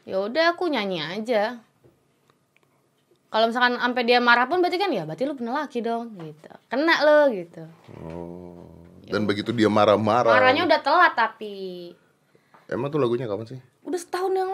ya 0.01 0.17
udah 0.17 0.57
aku 0.57 0.65
nyanyi 0.73 1.05
aja. 1.05 1.61
Kalau 3.29 3.45
misalkan 3.45 3.77
sampai 3.77 4.03
dia 4.03 4.17
marah 4.17 4.49
pun 4.49 4.57
berarti 4.57 4.81
kan 4.81 4.89
ya 4.89 5.05
berarti 5.05 5.23
lu 5.29 5.37
pernah 5.37 5.61
laki 5.61 5.85
dong 5.85 6.17
gitu. 6.17 6.49
Kena 6.65 6.95
lo 7.05 7.29
gitu. 7.29 7.63
Dan 9.05 9.29
begitu 9.29 9.53
dia 9.53 9.69
marah-marah. 9.69 10.33
marahnya 10.33 10.65
udah 10.65 10.81
telat 10.81 11.13
tapi. 11.13 11.93
Emang 12.65 12.89
tuh 12.89 12.97
lagunya 12.97 13.29
kapan 13.29 13.45
sih? 13.45 13.61
udah 13.81 13.99
setahun 13.99 14.33
yang 14.33 14.50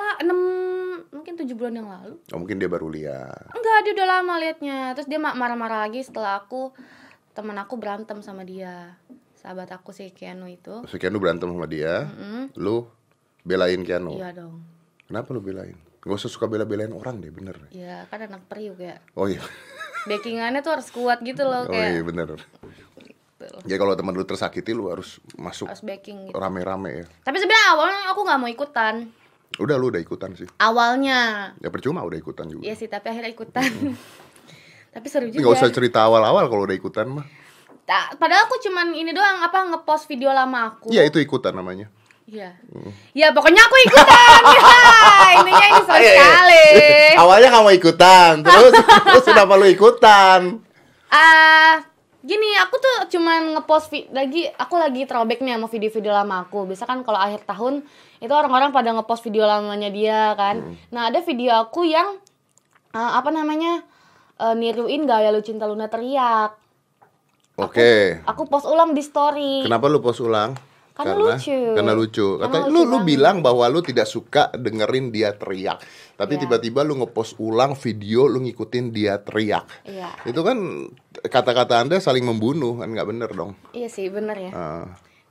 tujuh 1.38 1.54
bulan 1.54 1.74
yang 1.76 1.88
lalu 1.88 2.16
Oh, 2.30 2.38
mungkin 2.38 2.58
dia 2.58 2.66
baru 2.66 2.88
lihat. 2.88 3.50
enggak 3.50 3.78
dia 3.82 3.94
udah 3.94 4.08
lama 4.12 4.34
liatnya 4.38 4.78
terus 4.92 5.06
dia 5.06 5.16
ma- 5.16 5.34
marah-marah 5.34 5.82
lagi 5.82 6.02
setelah 6.02 6.38
aku 6.38 6.74
teman 7.32 7.56
aku 7.56 7.76
berantem 7.76 8.20
sama 8.20 8.42
dia 8.42 8.98
sahabat 9.36 9.70
aku 9.70 9.90
si 9.90 10.10
Keanu 10.10 10.48
itu 10.48 10.82
Si 10.86 10.98
Keanu 10.98 11.18
berantem 11.18 11.48
sama 11.48 11.66
dia, 11.66 12.10
Mm-mm. 12.10 12.52
lu 12.56 12.90
belain 13.42 13.80
Keanu. 13.80 14.14
iya 14.14 14.32
dong 14.32 14.60
Kenapa 15.04 15.32
lu 15.32 15.40
belain? 15.40 15.78
Gak 15.98 16.14
usah 16.14 16.28
suka 16.28 16.46
bela-belain 16.46 16.90
orang 16.90 17.18
deh, 17.18 17.30
bener. 17.30 17.56
ya 17.70 18.04
kan 18.06 18.20
anak 18.22 18.44
periuk 18.46 18.76
ya 18.78 18.98
Oh 19.14 19.26
iya, 19.26 19.40
backingannya 20.10 20.60
tuh 20.60 20.74
harus 20.74 20.90
kuat 20.90 21.20
gitu 21.22 21.42
oh 21.42 21.48
loh 21.48 21.64
iya 21.68 21.96
kayak 21.96 22.06
bener. 22.06 22.30
gitu. 22.98 23.48
Ya 23.66 23.76
kalau 23.76 23.94
teman 23.94 24.12
lu 24.12 24.24
tersakiti 24.24 24.72
lu 24.72 24.88
harus 24.88 25.20
masuk 25.36 25.68
harus 25.68 25.80
backing 25.82 26.26
gitu 26.26 26.34
rame-rame 26.34 26.90
ya. 26.92 27.06
tapi 27.22 27.38
sebenarnya 27.38 27.68
awalnya 27.72 28.00
aku 28.10 28.20
nggak 28.22 28.40
mau 28.40 28.50
ikutan 28.50 28.96
Udah 29.56 29.76
lu 29.76 29.88
udah 29.88 29.98
ikutan 29.98 30.32
sih. 30.34 30.46
awalnya 30.58 31.52
Ya 31.58 31.68
percuma 31.68 32.02
udah 32.02 32.16
ikutan 32.16 32.46
juga. 32.46 32.62
iya 32.62 32.74
sih 32.74 32.86
tapi 32.86 33.08
akhirnya 33.08 33.32
ikutan 33.32 33.64
tapi 34.94 35.08
seru 35.08 35.28
juga 35.28 35.42
gak 35.42 35.54
usah 35.56 35.70
cerita 35.70 36.04
awal-awal 36.04 36.46
kalau 36.46 36.64
udah 36.64 36.74
ikutan 36.74 37.08
mah. 37.08 37.26
Ta- 37.84 38.12
padahal 38.14 38.46
aku 38.46 38.60
cuman 38.60 38.92
ini 38.92 39.10
doang 39.10 39.40
apa 39.40 39.64
ngepost 39.66 40.06
video 40.06 40.30
lama 40.30 40.74
aku 40.74 40.90
Iya 40.90 41.04
itu 41.04 41.18
ikutan 41.18 41.54
namanya. 41.54 41.88
Iya. 42.24 42.52
Ya 43.14 43.32
pokoknya 43.32 43.62
aku 43.62 43.76
ikutan. 43.82 44.42
ya, 44.58 44.68
intinya 45.38 45.66
ini 45.66 45.82
seru 45.82 45.96
Iya, 45.98 46.04
iya. 46.04 46.20
sekali. 46.20 46.66
Awalnya 47.16 47.50
kamu 47.50 47.70
ikutan, 47.74 48.32
terus 48.42 48.74
terus 48.76 49.24
kenapa 49.24 49.56
lu 49.56 49.64
ikutan? 49.66 50.60
Ah, 51.08 51.80
gini, 52.20 52.52
aku 52.60 52.76
tuh 52.76 52.96
cuman 53.10 53.56
ngepost 53.56 53.88
lagi 54.12 54.44
aku 54.52 54.76
lagi 54.76 55.08
throwback 55.08 55.40
nih 55.40 55.56
sama 55.56 55.66
video-video 55.66 56.12
lama 56.12 56.44
aku. 56.44 56.68
Biasa 56.68 56.84
kan 56.84 57.00
kalau 57.02 57.16
akhir 57.16 57.48
tahun 57.48 57.88
itu 58.18 58.30
orang-orang 58.30 58.70
pada 58.70 58.92
ngepost 58.92 59.24
video 59.24 59.44
lamanya 59.44 59.90
dia 59.90 60.34
kan. 60.34 60.62
Hmm. 60.64 60.76
Nah, 60.90 61.10
ada 61.10 61.22
video 61.22 61.54
aku 61.54 61.84
yang 61.84 62.18
ah, 62.92 63.18
apa 63.18 63.30
namanya? 63.30 63.84
eh, 64.38 64.54
niruin 64.54 65.04
gaya 65.04 65.30
lu 65.30 65.42
cinta 65.42 65.66
Luna 65.66 65.88
teriak. 65.88 66.54
Oke. 67.58 68.22
Aku 68.24 68.46
post 68.46 68.66
ulang 68.66 68.94
di 68.94 69.02
story. 69.02 69.66
Kenapa 69.66 69.90
lu 69.90 69.98
post 69.98 70.22
ulang? 70.22 70.54
Karena 70.94 71.14
lucu. 71.14 71.54
Karena 71.78 71.94
lucu. 71.94 72.28
Karena 72.38 72.58
Kata 72.58 72.70
lucu 72.70 72.74
lu 72.74 72.82
lu 72.82 72.98
banget. 72.98 73.06
bilang 73.06 73.38
bahwa 73.42 73.66
lu 73.66 73.82
tidak 73.82 74.06
suka 74.06 74.50
dengerin 74.54 75.10
dia 75.10 75.34
teriak. 75.34 75.78
Tapi 76.18 76.34
Iya. 76.34 76.42
tiba-tiba 76.42 76.82
lu 76.82 76.98
ngepost 76.98 77.38
ulang 77.38 77.74
video 77.74 78.26
lu 78.26 78.42
ngikutin 78.42 78.86
dia 78.90 79.22
teriak. 79.22 79.66
Iya. 79.86 80.10
Itu 80.26 80.42
kan 80.42 80.58
kata-kata 81.22 81.82
Anda 81.82 81.98
saling 81.98 82.26
membunuh 82.26 82.82
kan 82.82 82.90
nggak 82.90 83.10
bener 83.10 83.30
dong. 83.30 83.54
Iya 83.74 83.90
sih, 83.90 84.10
bener 84.10 84.38
ya. 84.38 84.52
Ah. 84.54 84.86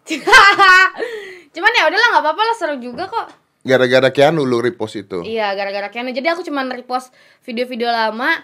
Cuman 1.57 1.73
ya 1.73 1.89
udahlah 1.89 2.09
nggak 2.13 2.25
apa-apa 2.25 2.43
lah 2.45 2.55
seru 2.55 2.77
juga 2.77 3.09
kok. 3.09 3.27
Gara-gara 3.65 4.13
Keanu 4.13 4.45
lu 4.45 4.61
repost 4.61 4.95
itu. 4.95 5.25
Iya, 5.25 5.57
gara-gara 5.57 5.89
Keanu. 5.89 6.13
Jadi 6.13 6.29
aku 6.29 6.45
cuman 6.45 6.69
repost 6.71 7.11
video-video 7.43 7.89
lama. 7.89 8.37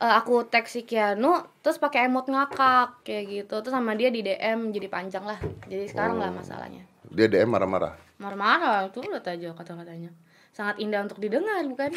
eh, 0.00 0.14
aku 0.16 0.48
tag 0.48 0.64
si 0.64 0.80
Keanu, 0.80 1.28
terus 1.60 1.76
pakai 1.76 2.08
emot 2.08 2.24
ngakak 2.24 3.04
kayak 3.04 3.24
gitu. 3.28 3.60
Terus 3.60 3.68
sama 3.68 3.92
dia 3.92 4.08
di 4.08 4.20
DM 4.20 4.72
jadi 4.72 4.88
panjang 4.88 5.24
lah. 5.24 5.36
Jadi 5.68 5.88
sekarang 5.88 6.16
Oh. 6.16 6.24
lah 6.24 6.32
masalahnya. 6.32 6.88
Dia 7.04 7.28
DM 7.28 7.44
marah-marah. 7.44 8.00
Marah-marah 8.16 8.88
tuh 8.88 9.04
lihat 9.04 9.28
aja 9.28 9.52
kata-katanya. 9.52 10.08
Sangat 10.52 10.80
indah 10.80 11.04
untuk 11.04 11.20
didengar, 11.20 11.60
bukan? 11.64 11.92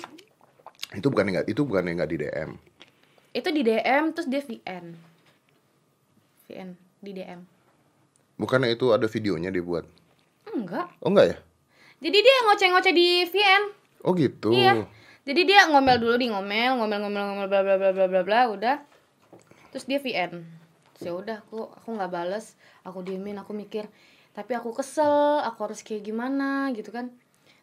Itu 0.91 1.08
bukan 1.08 1.32
enggak 1.32 1.46
itu 1.48 1.63
bukan 1.63 1.84
enggak 1.88 2.12
di 2.12 2.17
DM. 2.20 2.60
Itu 3.32 3.50
di 3.50 3.62
DM 3.63 4.12
terus 4.12 4.27
dia 4.27 4.43
VN. 4.43 4.86
VN 6.43 6.70
di 7.00 7.12
DM. 7.15 7.39
Bukannya 8.36 8.67
itu 8.67 8.91
ada 8.91 9.08
videonya 9.08 9.48
dibuat. 9.48 9.88
Enggak. 10.53 10.88
Oh 11.01 11.10
enggak 11.10 11.25
ya? 11.33 11.38
Jadi 12.03 12.17
dia 12.19 12.36
ngoceh-ngoceh 12.45 12.93
di 12.93 13.07
VN. 13.25 13.63
Oh 14.03 14.13
gitu. 14.13 14.51
Iya. 14.51 14.86
Jadi 15.24 15.41
dia 15.48 15.72
ngomel 15.72 15.98
dulu 16.03 16.15
di 16.19 16.27
ngomel, 16.27 16.75
ngomel 16.75 17.00
ngomel 17.07 17.24
ngomel 17.31 17.48
bla 17.48 17.62
bla 17.63 17.75
bla 17.79 17.91
bla 17.95 18.05
bla 18.12 18.22
bla 18.27 18.41
udah. 18.51 18.75
Terus 19.72 19.88
dia 19.88 20.00
VN. 20.03 20.43
Terus 20.93 21.03
ya 21.07 21.13
udah 21.15 21.38
aku 21.41 21.72
aku 21.72 21.89
nggak 21.95 22.12
bales, 22.12 22.60
aku 22.83 23.01
diemin, 23.01 23.39
aku 23.39 23.55
mikir. 23.55 23.88
Tapi 24.36 24.51
aku 24.53 24.75
kesel, 24.75 25.39
aku 25.41 25.69
harus 25.69 25.79
kayak 25.81 26.03
gimana 26.03 26.69
gitu 26.75 26.91
kan. 26.91 27.10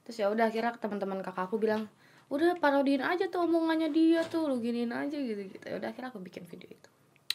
Terus 0.09 0.16
ya 0.25 0.32
udah 0.32 0.49
akhirnya 0.49 0.75
teman-teman 0.80 1.20
kakak 1.20 1.52
aku 1.52 1.61
bilang, 1.61 1.87
"Udah 2.32 2.56
parodiin 2.56 3.04
aja 3.04 3.28
tuh 3.28 3.44
omongannya 3.44 3.92
dia 3.92 4.25
tuh, 4.25 4.49
lu 4.49 4.59
giniin 4.59 4.90
aja 4.90 5.18
gitu 5.20 5.50
gitu." 5.50 5.64
Ya 5.68 5.76
udah 5.76 5.92
akhirnya 5.92 6.11
aku 6.11 6.23
bikin 6.23 6.49
video 6.49 6.70
itu. 6.73 6.88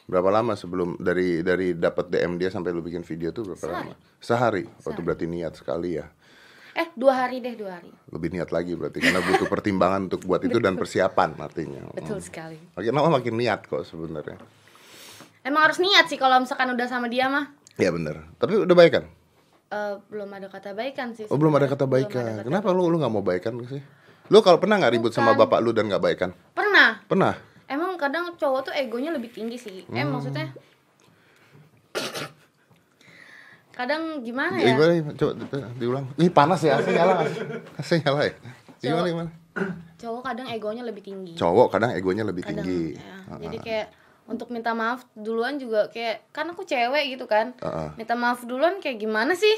Berapa 0.06 0.30
lama 0.30 0.54
sebelum 0.54 1.02
dari 1.02 1.42
dari 1.42 1.74
dapat 1.74 2.14
DM 2.14 2.38
dia 2.38 2.54
sampai 2.54 2.70
lu 2.70 2.86
bikin 2.86 3.02
video 3.02 3.34
tuh 3.34 3.42
berapa 3.42 3.58
Sehari. 3.60 3.90
lama? 3.90 3.94
Sehari. 4.22 4.64
Oh, 4.86 4.92
itu 4.94 5.02
berarti 5.02 5.26
niat 5.26 5.58
sekali 5.58 5.98
ya. 5.98 6.06
Eh, 6.76 6.92
dua 6.94 7.26
hari 7.26 7.40
deh, 7.42 7.56
dua 7.58 7.80
hari. 7.80 7.90
Lebih 8.12 8.36
niat 8.36 8.52
lagi 8.52 8.76
berarti 8.76 9.00
karena 9.02 9.24
butuh 9.24 9.48
pertimbangan 9.48 10.12
untuk 10.12 10.28
buat 10.28 10.44
itu 10.44 10.60
dan 10.62 10.76
persiapan 10.76 11.34
artinya. 11.40 11.82
Betul 11.96 12.22
sekali. 12.22 12.60
Makin 12.78 12.92
lama 12.94 13.18
makin 13.18 13.34
niat 13.34 13.66
kok 13.66 13.82
sebenarnya. 13.88 14.38
Emang 15.42 15.66
harus 15.66 15.80
niat 15.82 16.06
sih 16.12 16.20
kalau 16.20 16.38
misalkan 16.38 16.70
udah 16.70 16.86
sama 16.86 17.08
dia 17.10 17.26
mah. 17.32 17.50
Iya 17.80 17.96
bener. 17.96 18.28
Tapi 18.38 18.62
udah 18.62 18.76
baikan? 18.76 19.08
Eh, 19.74 19.94
belum 20.14 20.30
ada 20.30 20.48
kata 20.52 20.78
baikan 20.78 21.18
sih. 21.18 21.26
Oh 21.32 21.40
belum 21.40 21.56
ada 21.58 21.66
kata 21.66 21.90
baikan. 21.90 22.22
ada 22.22 22.44
kata 22.44 22.48
Kenapa 22.52 22.68
lu 22.76 22.92
lu 22.94 23.02
nggak 23.02 23.14
mau 23.14 23.26
baikan 23.26 23.58
sih? 23.66 23.82
Lu 24.30 24.44
kalau 24.46 24.62
pernah 24.62 24.78
nggak 24.78 24.94
ribut 25.00 25.14
sama 25.16 25.34
Bukan. 25.34 25.42
bapak 25.50 25.60
lu 25.66 25.74
dan 25.74 25.90
nggak 25.90 26.04
baikan? 26.04 26.30
Pernah. 26.54 27.02
Pernah. 27.10 27.34
Cowok 28.36 28.62
tuh 28.64 28.74
egonya 28.74 29.10
lebih 29.10 29.30
tinggi 29.30 29.56
sih. 29.56 29.84
Eh 29.86 30.02
Hmm. 30.02 30.12
maksudnya 30.12 30.52
kadang 33.72 34.24
gimana 34.24 34.56
Ya, 34.56 34.72
gimana? 34.72 35.12
Coba 35.14 35.32
di- 35.36 35.76
diulang. 35.78 36.06
Ih 36.16 36.32
panas 36.32 36.64
ya, 36.64 36.80
AC 36.80 36.88
nyala? 36.90 37.28
AC 37.76 38.00
nyala 38.00 38.20
ya? 38.24 38.34
Gimana 38.80 39.06
gimana? 39.06 39.30
Cowok 39.98 40.24
kadang 40.24 40.48
egonya 40.48 40.84
lebih 40.84 41.02
tinggi. 41.02 41.36
Cowok 41.36 41.68
kadang 41.70 41.92
egonya 41.92 42.24
lebih 42.24 42.44
Kadang 42.44 42.64
tinggi. 42.64 42.96
ya. 42.96 43.36
Jadi 43.38 43.58
kayak 43.60 43.88
untuk 44.26 44.48
minta 44.50 44.72
maaf 44.72 45.04
duluan 45.14 45.56
juga 45.56 45.88
kayak 45.88 46.32
kan 46.32 46.48
aku 46.48 46.64
cewek 46.64 47.04
gitu 47.10 47.26
kan. 47.26 47.52
ah, 47.60 47.68
ah. 47.68 47.90
Minta 47.96 48.16
maaf 48.16 48.44
duluan 48.44 48.80
kayak 48.80 48.96
gimana 48.98 49.32
sih? 49.34 49.54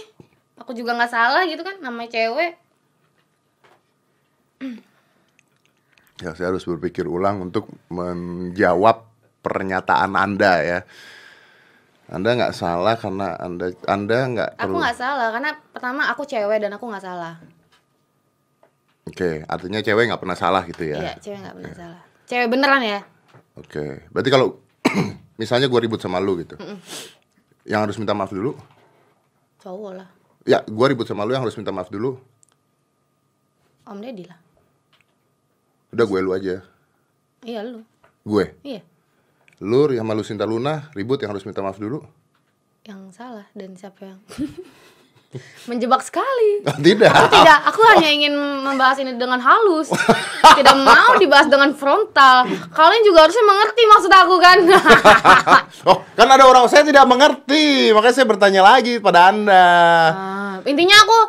Aku 0.58 0.74
juga 0.74 0.94
nggak 0.94 1.10
salah 1.10 1.46
gitu 1.46 1.62
kan 1.62 1.78
namanya 1.78 2.10
cewek. 2.10 2.58
Ya, 6.18 6.34
saya 6.34 6.50
harus 6.50 6.66
berpikir 6.66 7.06
ulang 7.06 7.46
untuk 7.46 7.70
menjawab 7.94 9.06
pernyataan 9.46 10.18
Anda 10.18 10.54
ya. 10.66 10.80
Anda 12.08 12.40
nggak 12.40 12.56
salah 12.56 12.96
karena 12.96 13.36
Anda 13.36 13.76
Anda 13.84 14.18
nggak 14.32 14.50
Aku 14.64 14.80
nggak 14.80 14.98
salah 14.98 15.28
karena 15.30 15.52
pertama 15.76 16.08
aku 16.08 16.24
cewek 16.24 16.64
dan 16.64 16.72
aku 16.74 16.88
nggak 16.88 17.04
salah. 17.04 17.36
Oke, 19.08 19.44
artinya 19.46 19.84
cewek 19.84 20.08
nggak 20.10 20.22
pernah 20.24 20.38
salah 20.40 20.64
gitu 20.66 20.84
ya. 20.88 21.00
Iya, 21.04 21.14
cewek 21.20 21.40
nggak 21.44 21.56
pernah 21.56 21.76
salah. 21.76 22.02
Cewek 22.28 22.48
beneran 22.48 22.82
ya? 22.82 23.00
Oke, 23.60 24.08
berarti 24.10 24.30
kalau 24.32 24.58
misalnya 25.42 25.68
gue 25.70 25.80
ribut 25.80 26.00
sama 26.00 26.18
lu 26.24 26.40
gitu, 26.40 26.56
yang 27.68 27.84
harus 27.84 28.00
minta 28.00 28.16
maaf 28.16 28.32
dulu. 28.32 28.56
Cowok 29.62 29.92
lah. 30.00 30.10
Ya, 30.48 30.64
gue 30.64 30.86
ribut 30.88 31.06
sama 31.06 31.28
lu 31.28 31.36
yang 31.36 31.44
harus 31.44 31.60
minta 31.60 31.76
maaf 31.76 31.92
dulu. 31.92 32.16
Om 33.88 34.00
Deddy 34.00 34.28
lah. 34.28 34.47
Udah 35.98 36.06
gue 36.06 36.20
lu 36.22 36.30
aja. 36.30 36.62
Iya 37.42 37.66
lu. 37.66 37.82
Gue. 38.22 38.54
Iya. 38.62 38.86
Lu 39.66 39.90
sama 39.90 40.14
Lucinta 40.14 40.46
Luna 40.46 40.94
ribut 40.94 41.18
yang 41.18 41.34
harus 41.34 41.42
minta 41.42 41.66
maaf 41.66 41.82
dulu. 41.82 42.06
Yang 42.86 43.18
salah 43.18 43.50
dan 43.58 43.74
siapa 43.74 44.14
yang 44.14 44.22
menjebak 45.74 46.06
sekali. 46.06 46.62
Tidak. 46.86 47.10
Tidak, 47.10 47.60
aku 47.66 47.82
hanya 47.90 48.14
ingin 48.14 48.30
membahas 48.38 49.02
ini 49.02 49.18
dengan 49.18 49.42
halus. 49.42 49.90
Tidak 50.46 50.78
mau 50.86 51.18
dibahas 51.18 51.50
dengan 51.50 51.74
frontal. 51.74 52.46
Kalian 52.78 53.02
juga 53.02 53.26
harusnya 53.26 53.46
mengerti 53.50 53.82
maksud 53.90 54.12
aku 54.14 54.36
kan. 54.38 54.58
oh, 55.90 55.98
kan 56.14 56.30
ada 56.30 56.46
orang 56.46 56.70
saya 56.70 56.86
tidak 56.86 57.10
mengerti, 57.10 57.90
makanya 57.90 58.14
saya 58.22 58.30
bertanya 58.30 58.62
lagi 58.62 59.02
pada 59.02 59.34
Anda. 59.34 59.66
Ah, 60.14 60.54
intinya 60.62 60.94
aku 61.02 61.20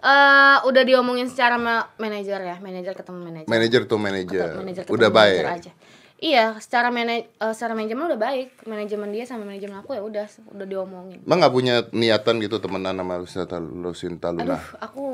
eh, 0.00 0.58
udah 0.62 0.82
diomongin 0.82 1.28
secara 1.28 1.56
ma- 1.56 1.88
manajer 1.96 2.40
ya, 2.40 2.56
manajer 2.58 2.92
ketemu 2.92 3.18
manajer. 3.22 3.48
Manager 3.48 3.82
tuh 3.84 3.98
manajer. 3.98 4.48
manajer 4.54 4.82
Udah 4.86 5.08
manajer 5.08 5.44
baik. 5.46 5.56
aja. 5.60 5.72
Iya, 6.20 6.52
secara 6.60 6.92
manaj 6.92 7.24
eh, 7.24 7.52
secara 7.56 7.72
manajemen 7.72 8.04
udah 8.06 8.20
baik. 8.20 8.68
Manajemen 8.68 9.08
dia 9.08 9.24
sama 9.24 9.48
manajemen 9.48 9.80
aku 9.80 9.96
ya 9.96 10.04
udah 10.04 10.28
udah 10.52 10.66
diomongin. 10.68 11.24
Emang 11.24 11.40
nggak 11.40 11.54
punya 11.54 11.74
niatan 11.90 12.36
gitu 12.38 12.60
temenan 12.60 12.92
sama 12.92 13.16
Lucinta, 13.16 13.56
Lucinta 13.56 14.28
Luna? 14.28 14.52
Aduh, 14.52 14.64
aku 14.78 15.04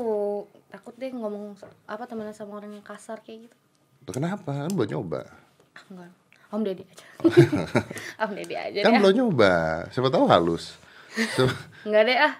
takut 0.67 0.91
deh 0.99 1.07
ngomong 1.07 1.55
apa 1.87 2.03
temenan 2.03 2.35
sama 2.35 2.59
orang 2.59 2.75
yang 2.75 2.83
kasar 2.83 3.23
kayak 3.23 3.47
gitu. 3.47 3.55
Tuh, 4.03 4.13
kenapa? 4.13 4.67
Kan 4.67 4.71
belum 4.75 4.87
nyoba. 4.89 5.23
Ah, 5.71 5.83
enggak. 5.87 6.11
Om 6.47 6.61
Deddy 6.63 6.83
aja. 6.83 7.05
Om 8.23 8.31
Deddy 8.35 8.55
aja 8.55 8.79
Kan 8.83 8.91
belum 8.99 9.13
nyoba. 9.15 9.51
Siapa 9.91 10.07
tahu 10.07 10.27
halus. 10.27 10.75
Siapa, 11.35 11.55
Enggak 11.83 12.03
deh 12.03 12.17
ah. 12.19 12.33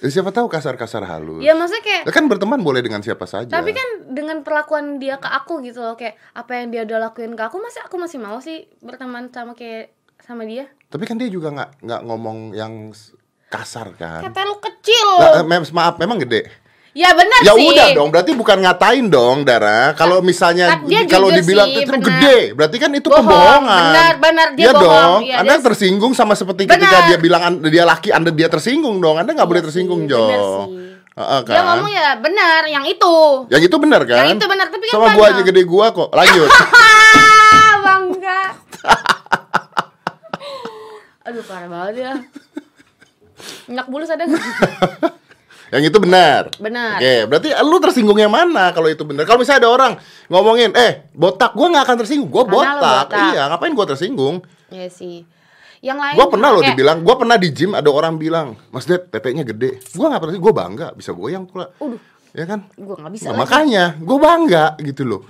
Eh, 0.00 0.10
siapa 0.10 0.30
tahu 0.30 0.46
kasar-kasar 0.46 1.02
halus. 1.04 1.40
Ya 1.40 1.52
maksudnya 1.54 1.82
kayak 1.82 2.02
Ya 2.06 2.12
kan 2.12 2.24
berteman 2.26 2.60
boleh 2.62 2.80
dengan 2.80 3.02
siapa 3.02 3.26
saja. 3.26 3.50
tapi 3.50 3.74
kan 3.74 3.88
dengan 4.10 4.42
perlakuan 4.42 4.98
dia 4.98 5.18
ke 5.18 5.26
aku 5.26 5.60
gitu 5.60 5.82
loh 5.82 5.94
kayak 5.94 6.16
apa 6.32 6.50
yang 6.54 6.70
dia 6.70 6.82
udah 6.84 7.10
lakuin 7.10 7.34
ke 7.34 7.42
aku 7.42 7.58
masih 7.58 7.80
aku 7.82 7.96
masih 7.98 8.18
mau 8.18 8.38
sih 8.38 8.70
berteman 8.80 9.30
sama 9.30 9.52
kayak 9.54 9.92
sama 10.22 10.44
dia. 10.44 10.66
Tapi 10.88 11.04
kan 11.06 11.16
dia 11.16 11.28
juga 11.28 11.50
nggak 11.50 11.70
nggak 11.82 12.00
ngomong 12.04 12.38
yang 12.52 12.92
kasar 13.48 13.92
kan. 13.96 14.20
Kayak 14.22 14.44
lu 14.44 14.56
kecil. 14.60 15.08
Mem- 15.44 15.72
maaf, 15.72 15.96
memang 15.96 16.20
gede. 16.20 16.67
Ya 16.90 17.12
benar 17.12 17.38
Ya 17.42 17.52
sih. 17.52 17.68
udah 17.68 17.86
dong, 17.92 18.08
berarti 18.08 18.30
bukan 18.32 18.56
ngatain 18.58 19.06
dong, 19.06 19.42
Dara. 19.42 19.92
Kalau 19.92 20.18
misalnya 20.18 20.74
Kan 20.74 21.06
kalau 21.06 21.28
dibilang 21.30 21.68
sih, 21.68 21.84
itu 21.84 21.90
gede, 21.94 22.36
berarti 22.52 22.76
kan 22.76 22.90
itu 22.90 23.06
Bohong, 23.06 23.22
pembohongan. 23.22 23.82
benar, 23.86 24.12
benar, 24.18 24.46
dia 24.52 24.60
Iya 24.60 24.70
bohong. 24.72 24.82
dong. 24.82 25.18
Iya, 25.22 25.34
anda 25.38 25.52
dia- 25.54 25.62
tersinggung 25.62 26.12
sama 26.12 26.32
seperti 26.32 26.64
Benar. 26.64 26.74
ketika 26.80 26.96
dia 27.06 27.16
bilang 27.18 27.40
an- 27.44 27.60
dia 27.62 27.84
laki, 27.84 28.08
Anda 28.10 28.28
dia 28.30 28.46
tersinggung 28.46 28.98
dong. 28.98 29.14
Anda 29.16 29.30
nggak 29.30 29.46
boleh 29.46 29.60
Iya 29.60 29.66
tersinggung, 29.68 30.00
sih, 30.02 30.10
Jo. 30.10 30.18
Dia 31.18 31.42
kan? 31.44 31.62
ngomong 31.68 31.90
ya 31.90 32.06
benar 32.16 32.60
yang 32.64 32.84
itu. 32.84 33.14
Yang 33.48 33.62
itu 33.64 33.76
benar 33.76 34.00
kan? 34.02 34.24
Yang 34.24 34.30
itu 34.38 34.46
benar, 34.48 34.66
tapi 34.68 34.84
kan 34.84 34.94
Sama 34.94 35.06
gua 35.12 35.24
aja 35.28 35.40
gede 35.42 35.62
gua 35.64 35.86
kok. 35.90 36.08
Lanjut. 36.08 36.48
Bangga. 37.84 38.40
Aduh 41.26 41.42
parah 41.42 41.68
banget 41.68 41.94
ya. 42.00 42.12
Minyak 43.66 43.86
bulus 43.86 44.08
ada 44.08 44.24
nggak? 44.24 44.40
yang 45.68 45.82
itu 45.84 45.98
benar. 45.98 46.52
Benar. 46.56 46.96
Oke, 46.96 47.14
berarti 47.26 47.48
lu 47.60 47.76
tersinggungnya 47.78 48.28
mana 48.28 48.72
kalau 48.72 48.88
itu 48.88 49.04
benar? 49.04 49.28
Kalau 49.28 49.40
misalnya 49.40 49.64
ada 49.64 49.70
orang 49.70 49.92
ngomongin, 50.26 50.72
"Eh, 50.72 51.08
botak." 51.12 51.52
Gua 51.52 51.68
nggak 51.68 51.84
akan 51.84 51.96
tersinggung. 52.04 52.30
Gua 52.30 52.44
botak. 52.44 53.08
botak. 53.08 53.32
Iya, 53.32 53.42
ngapain 53.48 53.72
gua 53.72 53.86
tersinggung? 53.86 54.36
Iya 54.68 54.88
sih. 54.88 55.24
Yang 55.78 55.98
lain 56.02 56.14
Gua 56.18 56.26
pernah 56.26 56.48
loh 56.50 56.58
kayak- 56.58 56.74
dibilang, 56.74 56.98
gua 57.06 57.14
pernah 57.14 57.36
di 57.38 57.48
gym 57.54 57.70
ada 57.70 57.86
orang 57.86 58.18
bilang, 58.18 58.58
Mas 58.74 58.82
Ded, 58.82 59.06
tetenya 59.08 59.46
gede. 59.46 59.78
Gua 59.94 60.10
nggak 60.10 60.22
pernah, 60.26 60.34
gua 60.36 60.52
bangga 60.52 60.86
bisa 60.90 61.14
goyang 61.14 61.46
pula. 61.46 61.70
Uduh. 61.78 62.00
Ya 62.34 62.44
kan? 62.44 62.66
Gua 62.74 62.98
nggak 62.98 63.12
bisa 63.14 63.30
Nah, 63.30 63.40
makanya, 63.40 63.84
gua 64.02 64.18
bangga 64.18 64.76
gitu 64.80 65.06
loh. 65.06 65.22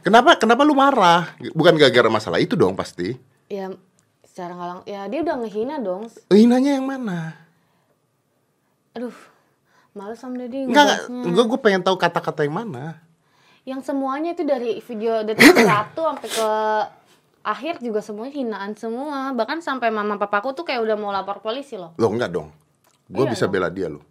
Kenapa, 0.00 0.38
kenapa 0.38 0.62
lu 0.62 0.72
marah? 0.72 1.34
Bukan 1.50 1.74
gara-gara 1.76 2.08
masalah 2.08 2.38
itu 2.38 2.54
dong 2.54 2.72
pasti. 2.72 3.12
Ya 3.50 3.68
secara 4.22 4.54
nggak 4.54 4.86
ya 4.86 5.10
dia 5.10 5.20
udah 5.26 5.36
ngehina 5.42 5.76
dong. 5.82 6.06
Hinanya 6.30 6.78
yang 6.78 6.86
mana? 6.86 7.34
Aduh, 8.94 9.14
males 9.98 10.22
sama 10.22 10.38
Dedi 10.38 10.70
Enggak, 10.70 11.10
enggak, 11.10 11.44
gue 11.50 11.58
pengen 11.58 11.82
tahu 11.82 11.98
kata-kata 11.98 12.46
yang 12.46 12.54
mana. 12.54 13.02
Yang 13.66 13.90
semuanya 13.90 14.32
itu 14.32 14.46
dari 14.46 14.78
video 14.78 15.26
detik 15.26 15.58
satu 15.66 16.06
sampai 16.06 16.30
ke 16.30 16.48
akhir 17.42 17.82
juga 17.82 17.98
semuanya 17.98 18.32
hinaan 18.32 18.72
semua. 18.78 19.34
Bahkan 19.34 19.58
sampai 19.58 19.90
mama 19.90 20.14
papaku 20.14 20.54
tuh 20.54 20.62
kayak 20.62 20.80
udah 20.86 20.96
mau 20.96 21.10
lapor 21.10 21.42
polisi 21.42 21.74
loh. 21.74 21.98
Loh 21.98 22.10
enggak 22.14 22.30
dong. 22.30 22.48
Gue 23.10 23.26
Iya 23.26 23.32
bisa 23.34 23.44
dong. 23.44 23.52
bela 23.52 23.68
dia 23.68 23.88
loh. 23.90 24.04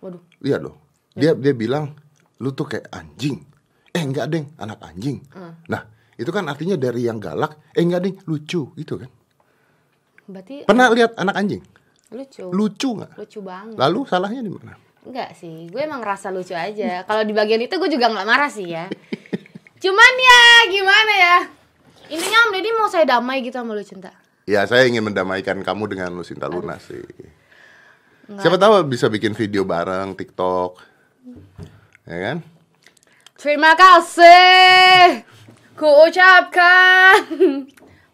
Waduh. 0.00 0.22
Iya 0.40 0.56
loh. 0.58 0.74
Dia 1.12 1.36
dia 1.36 1.52
bilang 1.52 1.92
lu 2.40 2.50
tuh 2.50 2.66
kayak 2.66 2.88
anjing. 2.90 3.38
Eh 3.94 4.02
enggak 4.02 4.26
deng, 4.32 4.50
anak 4.58 4.82
anjing. 4.82 5.22
Hmm. 5.30 5.54
Nah, 5.70 5.86
itu 6.18 6.26
kan 6.34 6.42
artinya 6.50 6.74
dari 6.74 7.06
yang 7.06 7.22
galak, 7.22 7.54
eh 7.70 7.84
enggak 7.84 8.02
deng, 8.02 8.16
lucu 8.26 8.74
gitu 8.74 8.94
kan. 8.98 9.10
Berarti 10.26 10.66
Pernah 10.66 10.90
lihat 10.90 11.14
anak 11.14 11.36
anjing? 11.36 11.62
lucu. 12.14 12.46
Lucu 12.46 12.88
nggak? 12.94 13.12
Lucu 13.18 13.38
banget. 13.42 13.74
Lalu 13.74 14.00
salahnya 14.06 14.42
di 14.42 14.50
mana? 14.50 14.74
Enggak 15.04 15.36
sih, 15.36 15.68
gue 15.68 15.80
emang 15.84 16.00
ngerasa 16.00 16.32
lucu 16.32 16.56
aja. 16.56 17.04
Kalau 17.04 17.22
di 17.28 17.36
bagian 17.36 17.60
itu 17.60 17.76
gue 17.76 17.90
juga 17.92 18.08
nggak 18.08 18.24
marah 18.24 18.48
sih 18.48 18.72
ya. 18.72 18.88
Cuman 19.76 20.12
ya 20.16 20.42
gimana 20.72 21.12
ya? 21.12 21.36
Intinya 22.08 22.48
Om 22.48 22.50
Deddy 22.56 22.70
mau 22.72 22.88
saya 22.88 23.04
damai 23.04 23.44
gitu 23.44 23.60
sama 23.60 23.76
lu 23.76 23.84
cinta. 23.84 24.12
Ya, 24.48 24.64
saya 24.64 24.88
ingin 24.88 25.04
mendamaikan 25.04 25.60
kamu 25.60 25.92
dengan 25.92 26.12
Lucinta 26.16 26.48
Luna 26.48 26.80
sih. 26.80 27.00
Enggak. 28.28 28.40
Siapa 28.44 28.56
tahu 28.56 28.72
bisa 28.88 29.12
bikin 29.12 29.36
video 29.36 29.68
bareng 29.68 30.16
TikTok. 30.16 30.80
Ya 32.08 32.18
kan? 32.20 32.36
Terima 33.36 33.76
kasih. 33.76 35.24
Ku 35.76 35.88
ucapkan. 36.08 37.28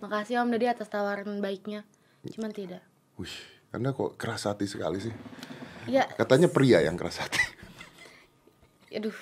Makasih 0.03 0.43
Om 0.43 0.51
Deddy 0.55 0.67
atas 0.71 0.91
tawaran 0.91 1.39
baiknya. 1.39 1.87
Cuman 2.31 2.51
tidak. 2.51 2.83
Wih, 3.15 3.35
Anda 3.71 3.95
kok 3.95 4.19
keras 4.19 4.47
hati 4.51 4.67
sekali 4.67 4.99
sih. 4.99 5.15
Ya, 5.91 6.07
Katanya 6.09 6.47
pria 6.47 6.79
yang 6.81 6.95
keras 6.95 7.19
hati. 7.19 7.43
aduh. 8.97 9.15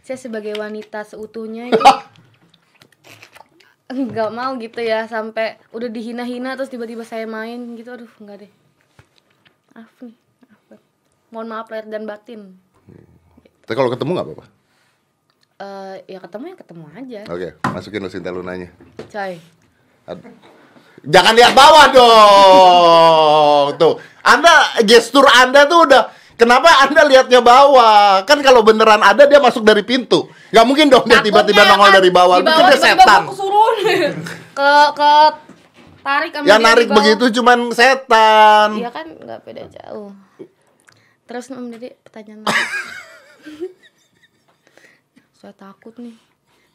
Saya 0.00 0.16
sebagai 0.16 0.56
wanita 0.56 1.04
seutuhnya 1.04 1.68
itu 1.68 1.84
nggak 3.88 4.30
mau 4.30 4.56
gitu 4.56 4.80
ya 4.80 5.04
sampai 5.04 5.56
udah 5.70 5.88
dihina-hina 5.88 6.52
terus 6.54 6.68
tiba-tiba 6.68 7.00
saya 7.02 7.24
main 7.24 7.56
gitu 7.72 7.88
aduh 7.90 8.08
nggak 8.18 8.36
deh 8.38 8.52
maaf 9.70 9.92
nih 9.98 10.12
maaf 10.42 10.60
banget. 10.66 10.82
mohon 11.28 11.48
maaf 11.48 11.66
lahir 11.66 11.86
dan 11.86 12.04
batin 12.04 12.40
Tapi 13.60 13.74
kalau 13.74 13.88
ketemu 13.88 14.10
nggak 14.10 14.26
apa-apa. 14.26 14.46
Eh 15.58 15.96
ya 16.08 16.18
ketemu 16.20 16.44
ya 16.46 16.56
ketemu 16.56 16.84
aja 16.90 17.20
Oke, 17.28 17.48
masukin 17.66 18.00
Lucinta 18.00 18.28
Lunanya. 18.28 18.68
coy 19.06 19.36
Ad- 20.04 20.24
Jangan 20.98 21.30
lihat 21.32 21.52
bawah 21.52 21.84
dong. 21.90 23.66
Tuh, 23.76 23.94
Anda 24.28 24.84
gestur 24.84 25.24
Anda 25.24 25.64
tuh 25.64 25.88
udah 25.88 26.02
Kenapa 26.38 26.70
Anda 26.86 27.02
lihatnya 27.02 27.42
bawah? 27.42 28.22
Kan 28.22 28.38
kalau 28.46 28.62
beneran 28.62 29.02
ada 29.02 29.26
dia 29.26 29.42
masuk 29.42 29.66
dari 29.66 29.82
pintu. 29.82 30.30
Gak 30.54 30.62
mungkin 30.62 30.86
dong 30.86 31.02
dia 31.10 31.18
tiba-tiba 31.18 31.66
nongol 31.66 31.90
kan 31.90 31.98
dari 31.98 32.14
bawah. 32.14 32.38
di 32.38 32.46
Mungkin 32.46 32.64
dia 32.70 32.78
setan. 32.78 33.26
ke 34.58 34.70
ke 34.94 35.12
tarik 36.06 36.30
sama 36.30 36.46
Ya 36.46 36.54
di 36.54 36.62
narik 36.62 36.94
begitu 36.94 37.42
cuman 37.42 37.74
setan. 37.74 38.78
Iya 38.78 38.94
kan 38.94 39.18
nggak 39.18 39.42
beda 39.42 39.66
jauh. 39.66 40.14
Terus 41.26 41.50
Om 41.50 41.74
Deddy 41.74 41.90
pertanyaan. 42.06 42.46
Saya 45.42 45.50
takut 45.58 45.98
nih. 45.98 46.27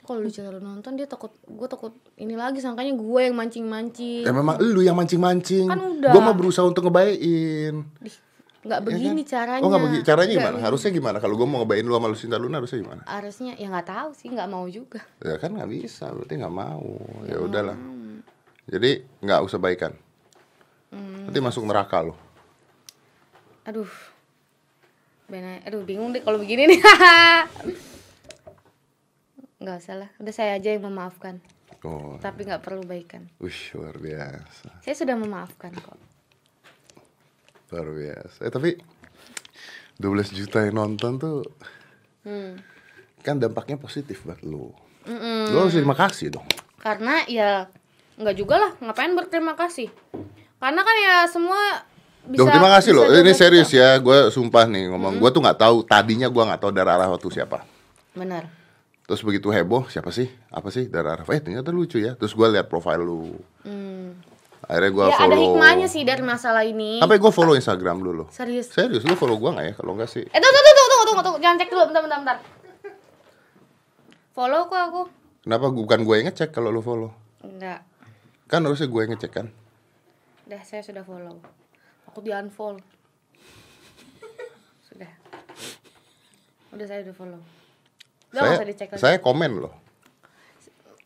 Kalau 0.03 0.19
lu 0.19 0.27
cara 0.27 0.59
nonton 0.59 0.99
dia 0.99 1.07
takut, 1.07 1.31
gue 1.47 1.67
takut 1.71 1.95
ini 2.19 2.35
lagi 2.35 2.59
sangkanya 2.59 2.91
gue 2.91 3.21
yang 3.23 3.39
mancing-mancing. 3.39 4.27
Ya 4.27 4.35
memang 4.35 4.59
lu 4.59 4.83
yang 4.83 4.99
mancing-mancing. 4.99 5.71
Kan 5.71 5.79
udah. 5.79 6.11
Gua 6.11 6.21
mau 6.27 6.35
berusaha 6.35 6.67
untuk 6.67 6.91
ngebayin. 6.91 7.87
Nggak 8.67 8.81
begini 8.83 9.23
caranya. 9.23 9.63
Oh 9.63 9.71
nggak 9.71 9.83
begini. 9.87 10.03
Caranya 10.03 10.31
gimana? 10.35 10.55
begini. 10.59 10.67
Harusnya 10.67 10.91
gimana? 10.91 11.17
Kalau 11.23 11.39
gua 11.39 11.47
mau 11.47 11.63
ngebayin 11.63 11.87
lu 11.87 11.95
sama 11.95 12.07
Lucinta 12.11 12.35
Luna 12.35 12.59
harusnya 12.59 12.79
gimana? 12.83 13.01
Harusnya 13.07 13.51
ya 13.55 13.67
nggak 13.71 13.87
tahu 13.87 14.09
sih, 14.11 14.27
nggak 14.27 14.49
mau 14.51 14.65
juga. 14.67 14.99
Ya 15.23 15.35
kan 15.39 15.55
nggak 15.55 15.71
bisa, 15.71 16.11
berarti 16.11 16.33
nggak 16.35 16.55
mau. 16.55 16.87
Ya 17.23 17.37
udahlah. 17.39 17.77
Jadi 18.67 18.91
nggak 19.23 19.39
usah 19.39 19.59
baikan. 19.59 19.95
Hmm. 20.91 21.31
Nanti 21.31 21.39
masuk 21.39 21.63
neraka 21.63 22.03
lo. 22.03 22.19
Aduh, 23.63 23.87
benar. 25.31 25.63
Aduh 25.63 25.87
bingung 25.87 26.11
deh 26.11 26.19
kalau 26.19 26.43
begini 26.43 26.75
nih. 26.75 26.79
nggak 29.63 29.79
usah 29.79 29.95
lah, 29.97 30.09
udah 30.17 30.29
saya 30.29 30.51
aja 30.53 30.69
yang 30.69 30.83
memaafkan. 30.83 31.39
Oh, 31.81 32.15
Tapi 32.17 32.43
nggak 32.43 32.59
perlu 32.61 32.83
baikan. 32.83 33.27
wih 33.37 33.55
luar 33.73 33.95
biasa, 33.95 34.67
Saya 34.79 34.95
sudah 34.95 35.15
memaafkan 35.15 35.71
kok. 35.73 35.99
luar 37.69 37.87
biasa. 37.89 38.37
Eh 38.41 38.51
tapi 38.51 38.69
12 39.95 40.29
juta 40.31 40.61
yang 40.61 40.75
nonton 40.77 41.17
tuh 41.17 41.41
Hmm. 42.21 42.55
kan 43.19 43.35
dampaknya 43.35 43.75
positif 43.75 44.21
buat 44.21 44.39
lu. 44.41 44.71
Lu 45.03 45.55
harus 45.57 45.73
terima 45.73 45.93
kasih 45.93 46.31
dong. 46.31 46.47
karena 46.77 47.23
ya 47.25 47.71
nggak 48.13 48.35
juga 48.35 48.55
lah 48.57 48.71
ngapain 48.77 49.11
berterima 49.13 49.55
kasih 49.55 49.87
karena 50.57 50.81
kan 50.81 50.95
ya 50.97 51.15
semua 51.25 51.59
bisa 52.23 52.39
Dong, 52.39 52.47
terima 52.49 52.71
kasih 52.73 52.91
loh. 52.93 53.07
Ini 53.09 53.19
12 53.25 53.35
serius 53.35 53.67
juta. 53.67 53.79
ya, 53.79 53.89
gue 53.97 54.19
sumpah 54.29 54.63
nih 54.63 54.87
ngomong. 54.87 55.19
Gue 55.19 55.27
tuh 55.27 55.39
nggak 55.39 55.59
tahu. 55.59 55.83
Tadinya 55.83 56.27
gue 56.27 56.39
nggak 56.39 56.55
tahu 56.57 56.71
Dara 56.71 56.95
Arafat 56.95 57.19
itu 57.19 57.31
siapa. 57.33 57.67
benar 58.13 58.47
Terus 59.03 59.21
begitu 59.21 59.49
heboh, 59.49 59.85
siapa 59.85 60.09
sih? 60.09 60.31
Apa 60.47 60.71
sih 60.71 60.87
Dara 60.87 61.13
Arafat? 61.13 61.35
Eh 61.35 61.41
ternyata 61.41 61.69
lucu 61.69 61.99
ya. 61.99 62.15
Terus 62.15 62.31
gue 62.31 62.47
lihat 62.49 62.67
profile 62.67 62.99
lu. 62.99 63.35
hmm. 63.61 64.31
Akhirnya 64.63 64.89
gue 64.89 65.03
ya 65.03 65.11
follow. 65.13 65.27
ada 65.27 65.37
hikmahnya 65.37 65.87
sih 65.87 66.07
dari 66.07 66.23
masalah 66.23 66.63
ini 66.63 66.95
Sampai 66.97 67.19
gue 67.19 67.27
follow 67.29 67.51
Instagram 67.51 67.99
dulu. 67.99 68.31
serius 68.31 68.71
Serius, 68.71 69.03
lu 69.03 69.11
follow 69.13 69.35
gue 69.35 69.51
nggak 69.51 69.65
ya? 69.65 69.73
Kalau 69.75 69.91
nggak 69.91 70.07
sih, 70.07 70.23
eh 70.23 70.39
tunggu 70.39 70.55
tunggu 70.55 70.71
tunggu 70.71 70.87
tunggu 70.87 71.03
tunggu, 71.03 71.21
tunggu. 71.21 71.37
jangan 71.37 71.57
cek 71.57 71.67
dulu 71.67 71.83
bentar 71.83 72.01
bentar 72.01 72.19
bentar 72.23 72.37
follow 74.31 74.61
kok 74.65 74.79
aku 74.81 75.01
kenapa 75.43 75.67
bukan 75.67 75.99
gue 76.01 76.15
yang 76.15 76.25
ngecek 76.25 76.49
kalau 76.49 76.71
lu 76.71 76.79
follow? 76.79 77.11
enggak 77.41 77.83
Kan 78.45 78.63
harusnya 78.63 78.87
gue 78.87 79.01
yang 79.03 79.11
ngecek 79.11 79.31
kan? 79.33 79.47
udah 80.43 80.61
saya 80.61 80.79
sudah 80.79 81.03
follow 81.03 81.43
aku 82.05 82.19
di 82.19 82.31
unfollow 82.31 82.79
sudah 84.85 85.11
udah 86.71 86.85
saya 86.85 87.03
udah 87.03 87.13
follow 87.13 87.41
nggak 88.33 88.41
saya, 88.41 88.57
usah 88.57 88.67
dicek 88.67 88.89
lagi. 88.89 89.01
saya 89.01 89.17
komen 89.21 89.51
loh. 89.61 89.73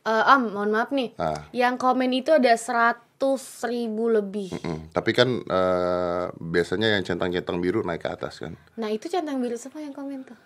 Eh, 0.08 0.24
am 0.32 0.56
mohon 0.56 0.72
maaf 0.72 0.96
nih. 0.96 1.12
Ah. 1.20 1.44
yang 1.52 1.76
komen 1.76 2.08
itu 2.16 2.32
ada 2.32 2.56
seratus 2.56 3.68
ribu 3.68 4.08
lebih. 4.08 4.56
Mm, 4.56 4.96
Tapi 4.96 5.12
kan 5.12 5.44
eh, 5.44 6.26
biasanya 6.40 6.96
yang 6.96 7.04
centang-centang 7.04 7.60
biru 7.60 7.84
naik 7.84 8.08
ke 8.08 8.10
atas 8.16 8.40
kan. 8.40 8.56
Nah 8.80 8.88
itu 8.88 9.12
centang 9.12 9.44
biru 9.44 9.60
semua 9.60 9.84
yang 9.84 9.92
komen 9.92 10.24
tuh. 10.24 10.40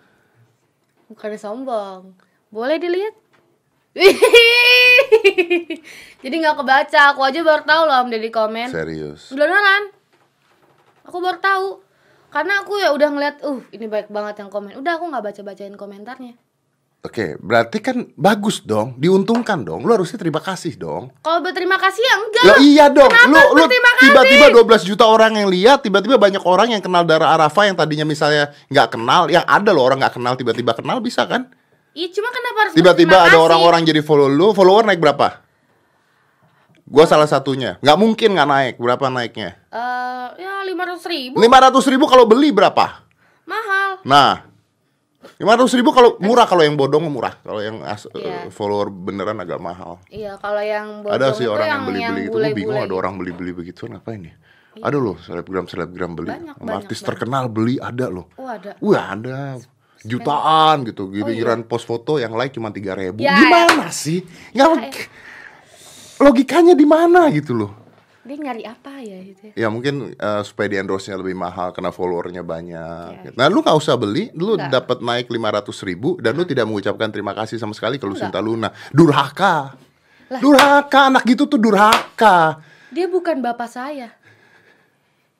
Bukannya 1.14 1.38
sombong. 1.38 2.10
Boleh 2.50 2.82
dilihat? 2.82 3.14
Jadi 6.26 6.34
nggak 6.42 6.58
kebaca. 6.58 7.00
Aku 7.14 7.22
aja 7.22 7.38
baru 7.46 7.62
tahu 7.62 7.82
loh 7.86 7.96
Om 8.02 8.10
Deddy 8.10 8.34
komen. 8.34 8.66
Serius. 8.66 9.30
Beneran? 9.30 9.94
Aku 11.06 11.22
baru 11.22 11.38
tahu. 11.38 11.68
Karena 12.34 12.66
aku 12.66 12.82
ya 12.82 12.90
udah 12.90 13.08
ngeliat 13.14 13.36
Uh 13.46 13.62
ini 13.70 13.86
baik 13.86 14.10
banget 14.10 14.42
yang 14.42 14.50
komen. 14.50 14.74
Udah 14.74 14.98
aku 14.98 15.06
nggak 15.06 15.22
baca-bacain 15.22 15.78
komentarnya 15.78 16.34
Oke, 17.02 17.34
berarti 17.42 17.82
kan 17.82 18.06
bagus 18.14 18.62
dong, 18.62 18.94
diuntungkan 18.94 19.66
dong. 19.66 19.82
Lu 19.82 19.90
harusnya 19.90 20.22
terima 20.22 20.38
kasih 20.38 20.78
dong. 20.78 21.10
Kalau 21.18 21.42
berterima 21.42 21.74
kasih 21.74 21.98
ya 21.98 22.14
enggak 22.14 22.44
Lah 22.46 22.56
iya 22.62 22.86
dong. 22.86 23.10
Kenapa 23.10 23.26
Lu 23.26 23.58
lu 23.58 23.64
tiba-tiba 23.98 24.46
12 24.54 24.86
juta 24.86 25.10
orang 25.10 25.34
yang 25.34 25.50
lihat, 25.50 25.82
tiba-tiba 25.82 26.14
banyak 26.14 26.38
orang 26.46 26.78
yang 26.78 26.78
kenal 26.78 27.02
Dara 27.02 27.34
Arafa 27.34 27.66
yang 27.66 27.74
tadinya 27.74 28.06
misalnya 28.06 28.54
nggak 28.70 28.94
kenal, 28.94 29.26
yang 29.26 29.42
ada 29.50 29.74
loh 29.74 29.82
orang 29.82 29.98
nggak 29.98 30.14
kenal 30.14 30.38
tiba-tiba 30.38 30.78
kenal 30.78 31.02
bisa 31.02 31.26
kan? 31.26 31.50
Iya 31.90 32.06
cuma 32.14 32.30
kenapa 32.30 32.58
harus 32.70 32.72
Tiba-tiba 32.78 33.18
ada 33.18 33.34
orang-orang 33.34 33.82
jadi 33.82 33.98
follow 33.98 34.30
lu, 34.30 34.54
follower 34.54 34.86
naik 34.86 35.02
berapa? 35.02 35.42
Gua 36.86 37.04
salah 37.10 37.26
satunya. 37.26 37.82
Nggak 37.82 37.98
mungkin 37.98 38.28
nggak 38.38 38.46
naik. 38.48 38.74
Berapa 38.78 39.10
naiknya? 39.10 39.58
Eh, 39.74 40.26
Ya 40.38 40.62
lima 40.62 40.86
ratus 40.86 41.10
ribu 41.10 41.34
500 41.34 41.92
ribu 41.98 42.06
kalau 42.06 42.30
beli 42.30 42.54
berapa? 42.54 43.02
Mahal 43.42 43.98
Nah, 44.06 44.51
500 45.42 45.74
ribu 45.74 45.90
kalau 45.90 46.14
murah 46.16 46.46
kalau 46.46 46.62
yang 46.62 46.78
bodong 46.78 47.02
murah. 47.04 47.34
Kalau 47.36 47.58
yang 47.58 47.82
as- 47.82 48.06
Iya. 48.08 48.46
eh, 48.46 48.48
follower 48.48 48.88
beneran 48.88 49.34
agak 49.36 49.58
mahal. 49.58 49.98
Iya 50.06 50.38
kalau 50.38 50.62
yang 50.62 51.02
bodong 51.02 51.18
ada 51.18 51.34
sih 51.34 51.44
orang 51.44 51.66
yang 51.66 51.82
beli-beli 51.82 52.22
itu. 52.22 52.30
Gue 52.32 52.54
bingung 52.54 52.78
ada 52.78 52.86
gitu. 52.86 52.94
orang 52.96 53.14
beli-beli 53.16 53.50
begitu 53.52 53.82
ngapain 53.84 54.22
ya? 54.22 54.34
Ada 54.78 54.96
loh 54.96 55.18
selebgram 55.18 55.66
selebgram 55.66 56.14
beli. 56.14 56.30
Banyak, 56.30 56.54
Sama 56.54 56.64
banyak, 56.64 56.78
artis 56.80 56.96
banyak. 56.96 57.08
terkenal 57.10 57.44
beli 57.50 57.74
ada 57.76 58.06
loh. 58.06 58.30
Oh 58.38 58.46
ada 58.46 58.70
Wah 58.78 59.04
ada 59.10 59.58
jutaan 60.00 60.76
gitu. 60.84 61.10
Giliran 61.10 61.62
post 61.62 61.84
foto 61.84 62.16
yang 62.16 62.32
like 62.32 62.54
cuma 62.54 62.70
tiga 62.70 62.94
ribu. 62.94 63.18
Ya, 63.18 63.34
Gimana 63.36 63.90
sih? 63.90 64.22
Nggak 64.50 64.62
Ya, 64.62 64.72
log- 64.72 65.08
logikanya 66.22 66.72
di 66.72 66.86
mana 66.86 67.26
gitu 67.28 67.52
loh? 67.52 67.81
Dia 68.22 68.36
nyari 68.38 68.62
apa 68.62 69.02
ya 69.02 69.18
gitu 69.20 69.50
ya 69.50 69.54
Ya 69.56 69.68
mungkin 69.68 70.14
eh, 70.14 70.42
supaya 70.42 70.66
di 70.66 70.76
endorse-nya 70.78 71.18
lebih 71.18 71.34
mahal 71.34 71.70
karena 71.70 71.90
followernya 71.90 72.40
banyak. 72.40 73.34
Nah 73.34 73.46
lu 73.46 73.60
nggak 73.60 73.74
usah 73.74 73.94
beli, 73.94 74.30
lu 74.32 74.54
dapat 74.54 75.02
naik 75.02 75.26
500 75.26 75.42
ribu 75.82 76.16
dan 76.16 76.32
lu 76.32 76.42
tidak 76.42 76.64
mengucapkan 76.64 77.10
terima 77.10 77.32
kasih 77.32 77.58
sama 77.58 77.72
sekali 77.72 77.98
ke 77.98 78.06
Lucinta 78.06 78.38
Luna. 78.38 78.70
Durhaka. 78.90 79.74
Durhaka, 80.32 81.10
anak 81.10 81.26
gitu 81.26 81.44
tuh 81.44 81.58
durhaka. 81.58 82.62
dia 82.88 83.04
bukan 83.04 83.40
bapak 83.40 83.66
saya 83.66 84.12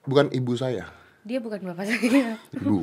Bukan 0.03 0.33
ibu 0.33 0.53
saya. 0.53 0.91
dia 1.23 1.39
bukan 1.39 1.63
bapak 1.63 1.87
saya 1.87 2.35
Ibu. 2.51 2.79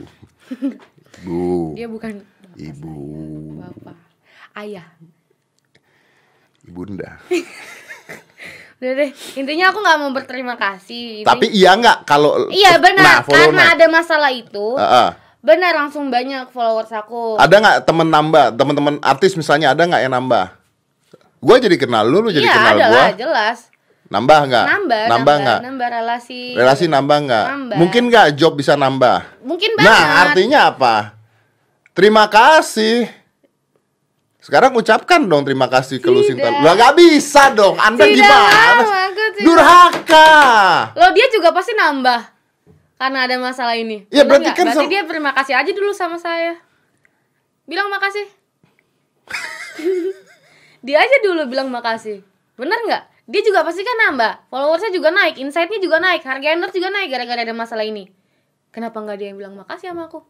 Ibu. 1.19 1.43
dia 1.75 1.85
bukan 1.85 2.23
Ibu. 2.55 2.95
bapak 3.59 3.97
ayah 4.55 4.87
Ibunda. 6.63 7.17
udah 8.79 8.93
deh 8.95 9.09
intinya 9.35 9.65
aku 9.69 9.77
nggak 9.77 9.97
mau 9.97 10.09
berterima 10.09 10.55
kasih 10.55 11.21
Ini- 11.21 11.27
Tapi 11.27 11.45
iya 11.49 11.75
nggak 11.75 11.97
kalau 12.03 12.47
iya 12.47 12.75
benar 12.77 13.03
Nah, 13.03 13.19
karena 13.21 13.63
naik. 13.65 13.75
ada 13.75 13.85
masalah 13.87 14.31
itu 14.31 14.67
Ah, 14.73 14.83
ah. 14.87 15.09
benar 15.37 15.75
langsung 15.75 16.07
banyak 16.07 16.47
followers 16.47 16.87
aku 16.89 17.35
Ada 17.35 17.55
nggak 17.55 17.77
temen 17.83 18.07
nambah, 18.07 18.45
teman-teman 18.53 18.95
artis 19.01 19.35
misalnya 19.35 19.71
ada 19.71 19.83
nggak 19.83 20.01
yang 20.01 20.13
nambah? 20.13 20.55
Gua 21.37 21.55
jadi 21.55 21.75
kenal 21.75 22.03
lu, 22.03 22.19
lu 22.19 22.29
jadi 22.29 22.43
iya 22.45 22.51
kenal 22.53 22.75
gua. 22.77 22.87
lah 22.89 23.09
jelas 23.13 23.59
Nambah 24.05 24.39
nggak? 24.43 24.65
nambah 24.65 25.03
Nambah 25.07 25.35
nggak? 25.37 25.59
nambah 25.61 25.87
relasi 25.93 26.41
Relasi 26.55 26.85
nambah 26.87 27.17
nggak? 27.21 27.45
Nambah. 27.47 27.75
Mungkin 27.77 28.01
nggak 28.07 28.27
job 28.33 28.55
bisa 28.55 28.73
nambah? 28.73 29.17
mungkin 29.41 29.75
banget 29.75 29.91
Nah, 29.91 30.03
artinya 30.23 30.59
apa? 30.65 30.95
Terima 31.91 32.25
kasih. 32.25 33.11
Sekarang 34.49 34.73
ucapkan 34.73 35.29
dong 35.29 35.45
terima 35.45 35.69
kasih 35.69 36.01
ke 36.01 36.09
Lucinta. 36.09 36.49
Lah 36.49 36.73
nggak 36.73 36.97
bisa 36.97 37.53
dong. 37.53 37.77
Anda 37.77 38.01
Tidak 38.01 38.17
gimana? 38.17 38.81
Durhaka. 39.45 40.29
Loh 40.97 41.13
dia 41.13 41.29
juga 41.29 41.53
pasti 41.53 41.77
nambah 41.77 42.17
karena 42.97 43.29
ada 43.29 43.37
masalah 43.37 43.77
ini. 43.77 44.09
Ya, 44.09 44.25
Bener 44.25 44.41
berarti 44.41 44.51
kan 44.57 44.65
berarti 44.73 44.85
dia 44.89 45.05
terima 45.05 45.37
kasih 45.37 45.53
aja 45.53 45.69
dulu 45.69 45.93
sama 45.93 46.17
saya. 46.17 46.57
Bilang 47.69 47.93
makasih. 47.93 48.25
dia 50.89 50.97
aja 50.97 51.17
dulu 51.21 51.45
bilang 51.45 51.69
makasih. 51.69 52.25
Bener 52.57 52.81
nggak? 52.89 53.29
Dia 53.29 53.41
juga 53.45 53.61
pasti 53.61 53.85
kan 53.85 54.09
nambah. 54.09 54.49
Followersnya 54.49 54.89
juga 54.89 55.13
naik, 55.13 55.37
insight-nya 55.37 55.77
juga 55.77 56.01
naik, 56.01 56.25
harga 56.25 56.57
endorse 56.57 56.73
juga 56.73 56.89
naik 56.89 57.13
gara-gara 57.13 57.45
ada 57.45 57.53
masalah 57.53 57.85
ini. 57.85 58.09
Kenapa 58.73 58.97
nggak 58.97 59.17
dia 59.21 59.29
yang 59.29 59.37
bilang 59.37 59.53
makasih 59.53 59.93
sama 59.93 60.09
aku? 60.09 60.25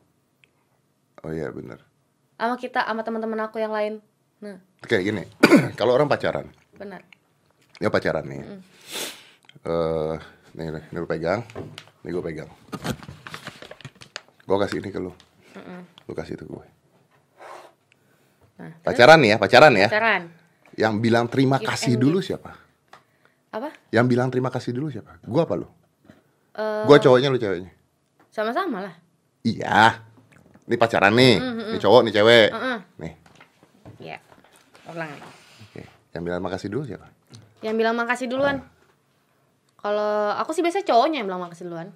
Oh 1.23 1.31
iya 1.31 1.47
bener. 1.55 1.87
Sama 2.35 2.59
kita, 2.59 2.83
sama 2.83 3.07
teman-teman 3.07 3.47
aku 3.47 3.63
yang 3.63 3.71
lain. 3.71 4.03
Nah, 4.39 4.55
Oke 4.79 4.95
gini, 5.03 5.23
kalau 5.79 5.91
orang 5.91 6.07
pacaran, 6.07 6.47
benar. 6.79 7.03
ya 7.77 7.91
pacaran 7.91 8.23
nih. 8.23 8.39
Eh, 9.59 10.15
nih, 10.55 10.67
nih, 10.71 10.83
nih 10.87 10.97
lu 10.97 11.07
pegang, 11.07 11.43
nih 12.01 12.11
gue 12.15 12.23
pegang. 12.23 12.49
Gue 14.47 14.57
kasih 14.57 14.79
ini 14.79 14.89
ke 14.89 14.97
lu, 14.97 15.11
lu 16.07 16.13
kasih 16.15 16.39
itu 16.39 16.47
gue. 16.47 16.65
Nah, 18.59 18.71
Pacaran 18.83 19.19
nih 19.19 19.35
ya, 19.35 19.37
pacaran 19.37 19.71
ya. 19.75 19.87
pacaran. 19.87 20.23
Yang 20.75 20.93
bilang 20.99 21.25
terima 21.27 21.59
Give 21.59 21.67
kasih 21.67 21.93
dulu 21.95 22.19
siapa? 22.19 22.55
Apa? 23.51 23.71
Yang 23.91 24.05
bilang 24.07 24.27
terima 24.31 24.47
kasih 24.47 24.71
dulu 24.71 24.87
siapa? 24.87 25.19
Gua 25.23 25.43
apa 25.43 25.59
lu? 25.59 25.67
Eh, 26.55 26.83
Gua 26.87 26.95
cowoknya 26.95 27.27
lu 27.27 27.35
ceweknya. 27.35 27.71
sama-sama 28.29 28.83
lah. 28.83 28.95
Iya. 29.43 29.99
Ini 30.63 30.75
pacaran 30.75 31.11
nih. 31.11 31.35
Ini 31.71 31.77
cowok, 31.81 32.01
nih 32.07 32.13
cewek. 32.13 32.47
Heeh. 32.53 32.77
Nih. 33.01 33.13
Ya. 33.99 34.17
Ulang. 34.93 35.11
Oke. 35.69 35.83
Yang 36.15 36.23
bilang 36.25 36.41
makasih 36.41 36.69
dulu 36.71 36.83
siapa? 36.89 37.07
Yang 37.59 37.75
bilang 37.75 37.95
makasih 37.95 38.27
duluan. 38.31 38.57
Kalau 39.79 40.35
aku 40.35 40.51
sih 40.51 40.63
biasanya 40.63 40.87
cowoknya 40.87 41.17
yang 41.23 41.27
bilang 41.27 41.43
makasih 41.43 41.67
duluan. 41.67 41.87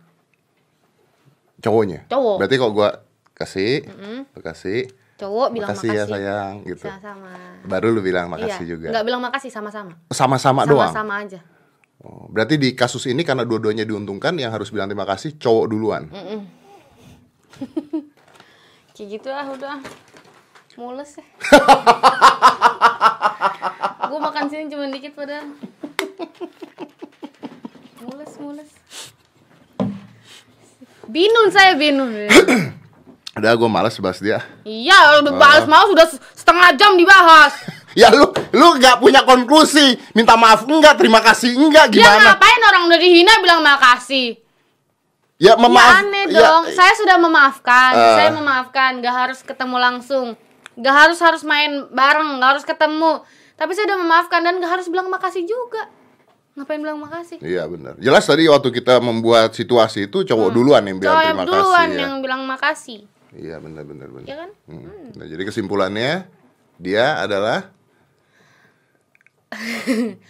Cowoknya. 1.64 2.00
Cowok. 2.08 2.36
Berarti 2.40 2.56
kalau 2.60 2.74
gua 2.76 2.90
kasih, 3.34 3.88
lu 4.36 4.42
kasih, 4.44 4.88
Cowok 5.14 5.56
bilang 5.56 5.70
makasih, 5.72 5.90
makasih. 5.94 6.04
ya 6.04 6.12
sayang 6.12 6.54
gitu. 6.66 6.86
Sama-sama. 6.90 7.32
Baru 7.64 7.88
lu 7.94 8.02
bilang 8.02 8.28
makasih 8.28 8.66
iya. 8.66 8.72
juga. 8.76 8.88
Nggak 8.92 9.06
bilang 9.06 9.22
makasih 9.24 9.52
sama-sama. 9.54 9.94
Sama-sama 10.12 10.68
doang. 10.68 10.92
Sama-sama 10.92 11.24
aja. 11.24 11.40
Oh, 12.04 12.28
berarti 12.28 12.60
di 12.60 12.76
kasus 12.76 13.08
ini 13.08 13.24
karena 13.24 13.48
dua-duanya 13.48 13.88
diuntungkan 13.88 14.36
yang 14.36 14.52
harus 14.52 14.74
bilang 14.74 14.92
terima 14.92 15.08
kasih 15.08 15.40
cowok 15.40 15.66
duluan. 15.72 16.04
Kayak 18.94 19.08
gitu 19.08 19.30
ah 19.32 19.48
udah. 19.48 19.80
Mules 20.74 21.12
ya. 21.14 21.26
Gue 24.10 24.20
makan 24.20 24.46
sini 24.50 24.70
cuma 24.70 24.90
dikit 24.90 25.14
padahal. 25.14 25.54
Mules, 28.02 28.34
mules. 28.38 28.72
Binun 31.06 31.48
saya 31.54 31.78
binun. 31.78 32.10
Udah 33.34 33.58
gua 33.58 33.66
malas 33.66 33.98
bahas 33.98 34.22
dia. 34.22 34.46
iya, 34.62 35.18
udah 35.18 35.34
balas 35.34 35.66
mau 35.66 35.90
sudah 35.90 36.06
setengah 36.38 36.70
jam 36.78 36.94
dibahas. 36.94 37.54
Ya 37.94 38.10
lu 38.10 38.26
lu 38.50 38.82
nggak 38.82 38.98
punya 38.98 39.22
konklusi. 39.22 40.02
Minta 40.18 40.34
maaf 40.34 40.66
enggak, 40.66 40.98
terima 40.98 41.22
kasih 41.22 41.54
enggak 41.54 41.94
Dia 41.94 42.10
gimana? 42.10 42.34
ngapain 42.34 42.62
orang 42.66 42.90
udah 42.90 42.98
dihina 42.98 43.38
bilang 43.38 43.62
makasih? 43.62 44.42
Ya 45.38 45.54
Ya 45.54 45.62
memaaf. 45.62 46.02
aneh 46.02 46.26
ya, 46.26 46.42
dong. 46.42 46.74
Saya 46.74 46.90
sudah 46.98 47.22
memaafkan. 47.22 47.94
Eh. 47.94 48.16
Saya 48.18 48.30
memaafkan. 48.34 48.98
Gak 48.98 49.14
harus 49.14 49.46
ketemu 49.46 49.78
langsung. 49.78 50.34
Gak 50.76 50.96
harus 50.96 51.20
harus 51.22 51.44
main 51.44 51.86
bareng. 51.90 52.42
Gak 52.42 52.50
harus 52.58 52.66
ketemu. 52.66 53.22
Tapi 53.54 53.72
saya 53.74 53.86
udah 53.94 54.00
memaafkan 54.02 54.42
dan 54.42 54.58
gak 54.58 54.72
harus 54.80 54.88
bilang 54.90 55.08
makasih 55.08 55.46
juga. 55.46 55.90
Ngapain 56.54 56.78
bilang 56.78 57.02
makasih? 57.02 57.42
Iya 57.42 57.66
benar. 57.66 57.98
Jelas 57.98 58.30
tadi 58.30 58.46
waktu 58.46 58.70
kita 58.70 59.02
membuat 59.02 59.58
situasi 59.58 60.06
itu 60.06 60.22
cowok 60.22 60.50
duluan 60.54 60.86
yang 60.86 61.02
bilang 61.02 61.18
Cowok 61.18 61.26
terima 61.26 61.46
duluan 61.50 61.66
kasih. 61.90 61.98
ya. 61.98 62.02
yang 62.06 62.14
bilang 62.22 62.42
makasih. 62.46 63.00
Iya 63.34 63.56
benar 63.58 63.84
benar 63.90 64.08
benar. 64.14 64.28
Ya 64.30 64.36
kan? 64.38 64.50
Hmm. 64.70 65.10
Nah, 65.18 65.26
jadi 65.26 65.42
kesimpulannya 65.50 66.30
dia 66.78 67.18
adalah 67.18 67.74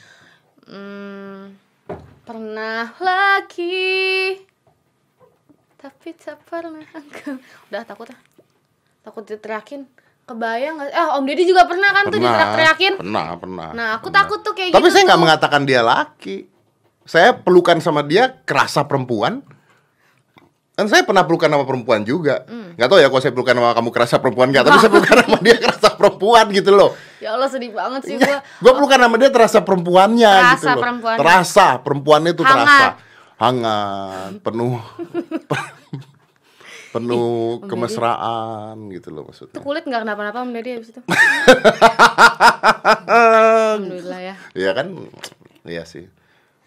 Hmm, 0.63 1.60
pernah 2.23 2.95
lagi 3.03 4.39
tapi 5.75 6.15
tak 6.15 6.39
pernah 6.47 6.88
engkau 6.95 7.36
udah 7.67 7.84
takut 7.84 8.08
ah 8.08 8.19
takut 9.03 9.27
diteriakin 9.27 9.84
kebayang 10.23 10.73
gak 10.77 10.89
eh 10.89 11.07
om 11.12 11.23
deddy 11.23 11.43
juga 11.43 11.63
pernah 11.63 11.89
kan 11.89 12.03
tuh 12.05 12.15
pernah 12.15 12.31
diteriak-teriakin 12.31 12.93
pernah 12.95 13.27
pernah. 13.36 13.69
nah 13.71 13.88
aku 13.93 14.07
pernah. 14.07 14.17
takut 14.17 14.39
tuh 14.39 14.53
kayak 14.53 14.71
Tapi 14.71 14.81
gitu 14.81 14.93
saya 14.93 15.03
nggak 15.03 15.13
tuh. 15.13 15.23
mengatakan 15.23 15.62
dia 15.63 15.81
laki. 15.81 16.38
Saya 17.03 17.29
pelukan 17.33 17.77
sama 17.77 17.99
dia 18.01 18.31
kerasa 18.41 18.81
perempuan. 18.81 19.43
Kan 20.73 20.88
saya 20.88 21.03
pernah 21.03 21.21
pelukan 21.21 21.45
sama 21.45 21.63
perempuan 21.63 22.01
juga. 22.01 22.47
Hmm. 22.47 22.73
Nggak 22.73 22.88
tahu 22.88 22.97
ya 22.97 23.07
kalau 23.07 23.21
saya 23.21 23.29
pelukan 23.31 23.53
sama 23.53 23.71
kamu 23.73 23.89
kerasa 23.91 24.15
perempuan 24.17 24.47
nggak. 24.49 24.63
Tapi 24.63 24.77
saya 24.79 24.89
pelukan 24.89 25.15
sama 25.19 25.38
dia 25.39 25.55
kerasa 25.59 25.89
perempuan 25.93 26.45
gitu 26.49 26.71
loh. 26.71 26.89
ya 27.19 27.29
Allah 27.31 27.47
sedih 27.47 27.71
banget 27.71 28.01
sih 28.03 28.15
gua 28.15 28.39
gue 28.39 28.71
pelukan 28.73 28.99
sama 28.99 29.15
dia 29.17 29.29
terasa 29.29 29.59
perempuannya 29.59 30.31
Terasa 30.33 30.55
gitu 30.55 30.67
loh. 30.69 30.81
perempuannya. 30.81 31.19
Terasa 31.19 31.65
perempuannya 31.77 32.31
itu 32.31 32.41
Hangat. 32.41 32.55
terasa 32.57 32.88
hangat, 33.36 34.31
penuh 34.39 34.79
penuh 36.93 37.58
Deddy. 37.58 37.67
kemesraan 37.67 38.77
gitu 38.88 39.10
loh 39.10 39.25
maksudnya. 39.25 39.51
tuh 39.51 39.62
kulit 39.62 39.82
nggak 39.82 40.01
kenapa-napa 40.01 40.38
om 40.39 40.51
deddy 40.51 40.77
abis 40.77 40.89
itu 40.91 41.01
alhamdulillah 43.10 44.19
ya 44.23 44.36
Iya 44.53 44.71
kan? 44.73 44.88
Iya 45.63 45.84
sih. 45.84 46.06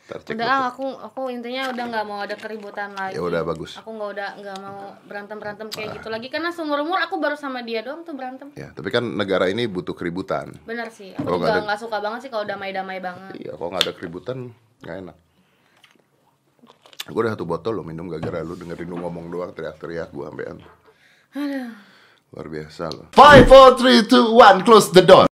Ntar 0.07 0.23
cek 0.23 0.33
udah 0.33 0.47
dulu. 0.47 0.55
ah, 0.57 0.65
aku 0.69 0.87
aku 1.01 1.21
intinya 1.29 1.67
udah 1.69 1.85
nggak 1.85 2.05
mau 2.05 2.19
ada 2.21 2.35
keributan 2.35 2.95
lagi 2.95 3.15
Ya 3.15 3.23
udah 3.23 3.43
bagus. 3.43 3.75
aku 3.75 3.91
nggak 3.91 4.11
udah 4.13 4.29
nggak 4.37 4.57
mau 4.61 4.79
berantem 5.03 5.37
berantem 5.37 5.67
kayak 5.69 5.99
gitu 5.99 6.09
lagi 6.09 6.27
karena 6.29 6.51
seumur 6.51 6.79
umur 6.81 6.99
aku 7.01 7.17
baru 7.17 7.35
sama 7.35 7.61
dia 7.61 7.81
doang 7.81 8.03
tuh 8.03 8.15
berantem 8.15 8.55
Ya, 8.55 8.71
tapi 8.71 8.89
kan 8.89 9.03
negara 9.05 9.47
ini 9.47 9.67
butuh 9.67 9.93
keributan. 9.93 10.55
bener 10.63 10.91
sih 10.91 11.11
aku 11.11 11.27
nggak 11.27 11.39
juga 11.41 11.51
ada- 11.53 11.65
nggak 11.65 11.81
suka 11.81 11.99
banget 11.99 12.21
sih 12.21 12.31
kalau 12.31 12.45
damai-damai 12.45 12.99
banget 12.99 13.35
Iya, 13.37 13.53
kalau 13.53 13.69
nggak 13.69 13.83
ada 13.83 13.95
keributan 13.95 14.39
nggak 14.79 14.97
enak. 15.03 15.17
Gue 17.07 17.21
udah 17.23 17.39
satu 17.39 17.47
botol 17.47 17.79
loh 17.79 17.87
minum 17.87 18.11
gara-gara 18.11 18.43
lu 18.43 18.59
dengerin 18.59 18.91
lu 18.91 18.99
ngomong 18.99 19.31
doang 19.31 19.55
teriak-teriak 19.55 20.11
gue 20.11 20.27
ambean. 20.27 20.59
aduh 21.39 21.71
Luar 22.35 22.47
biasa 22.51 22.91
loh. 22.91 23.07
5, 23.15 23.47
4, 23.47 24.11
3, 24.11 24.11
2, 24.11 24.35
1, 24.35 24.67
close 24.67 24.91
the 24.91 25.07
door. 25.07 25.31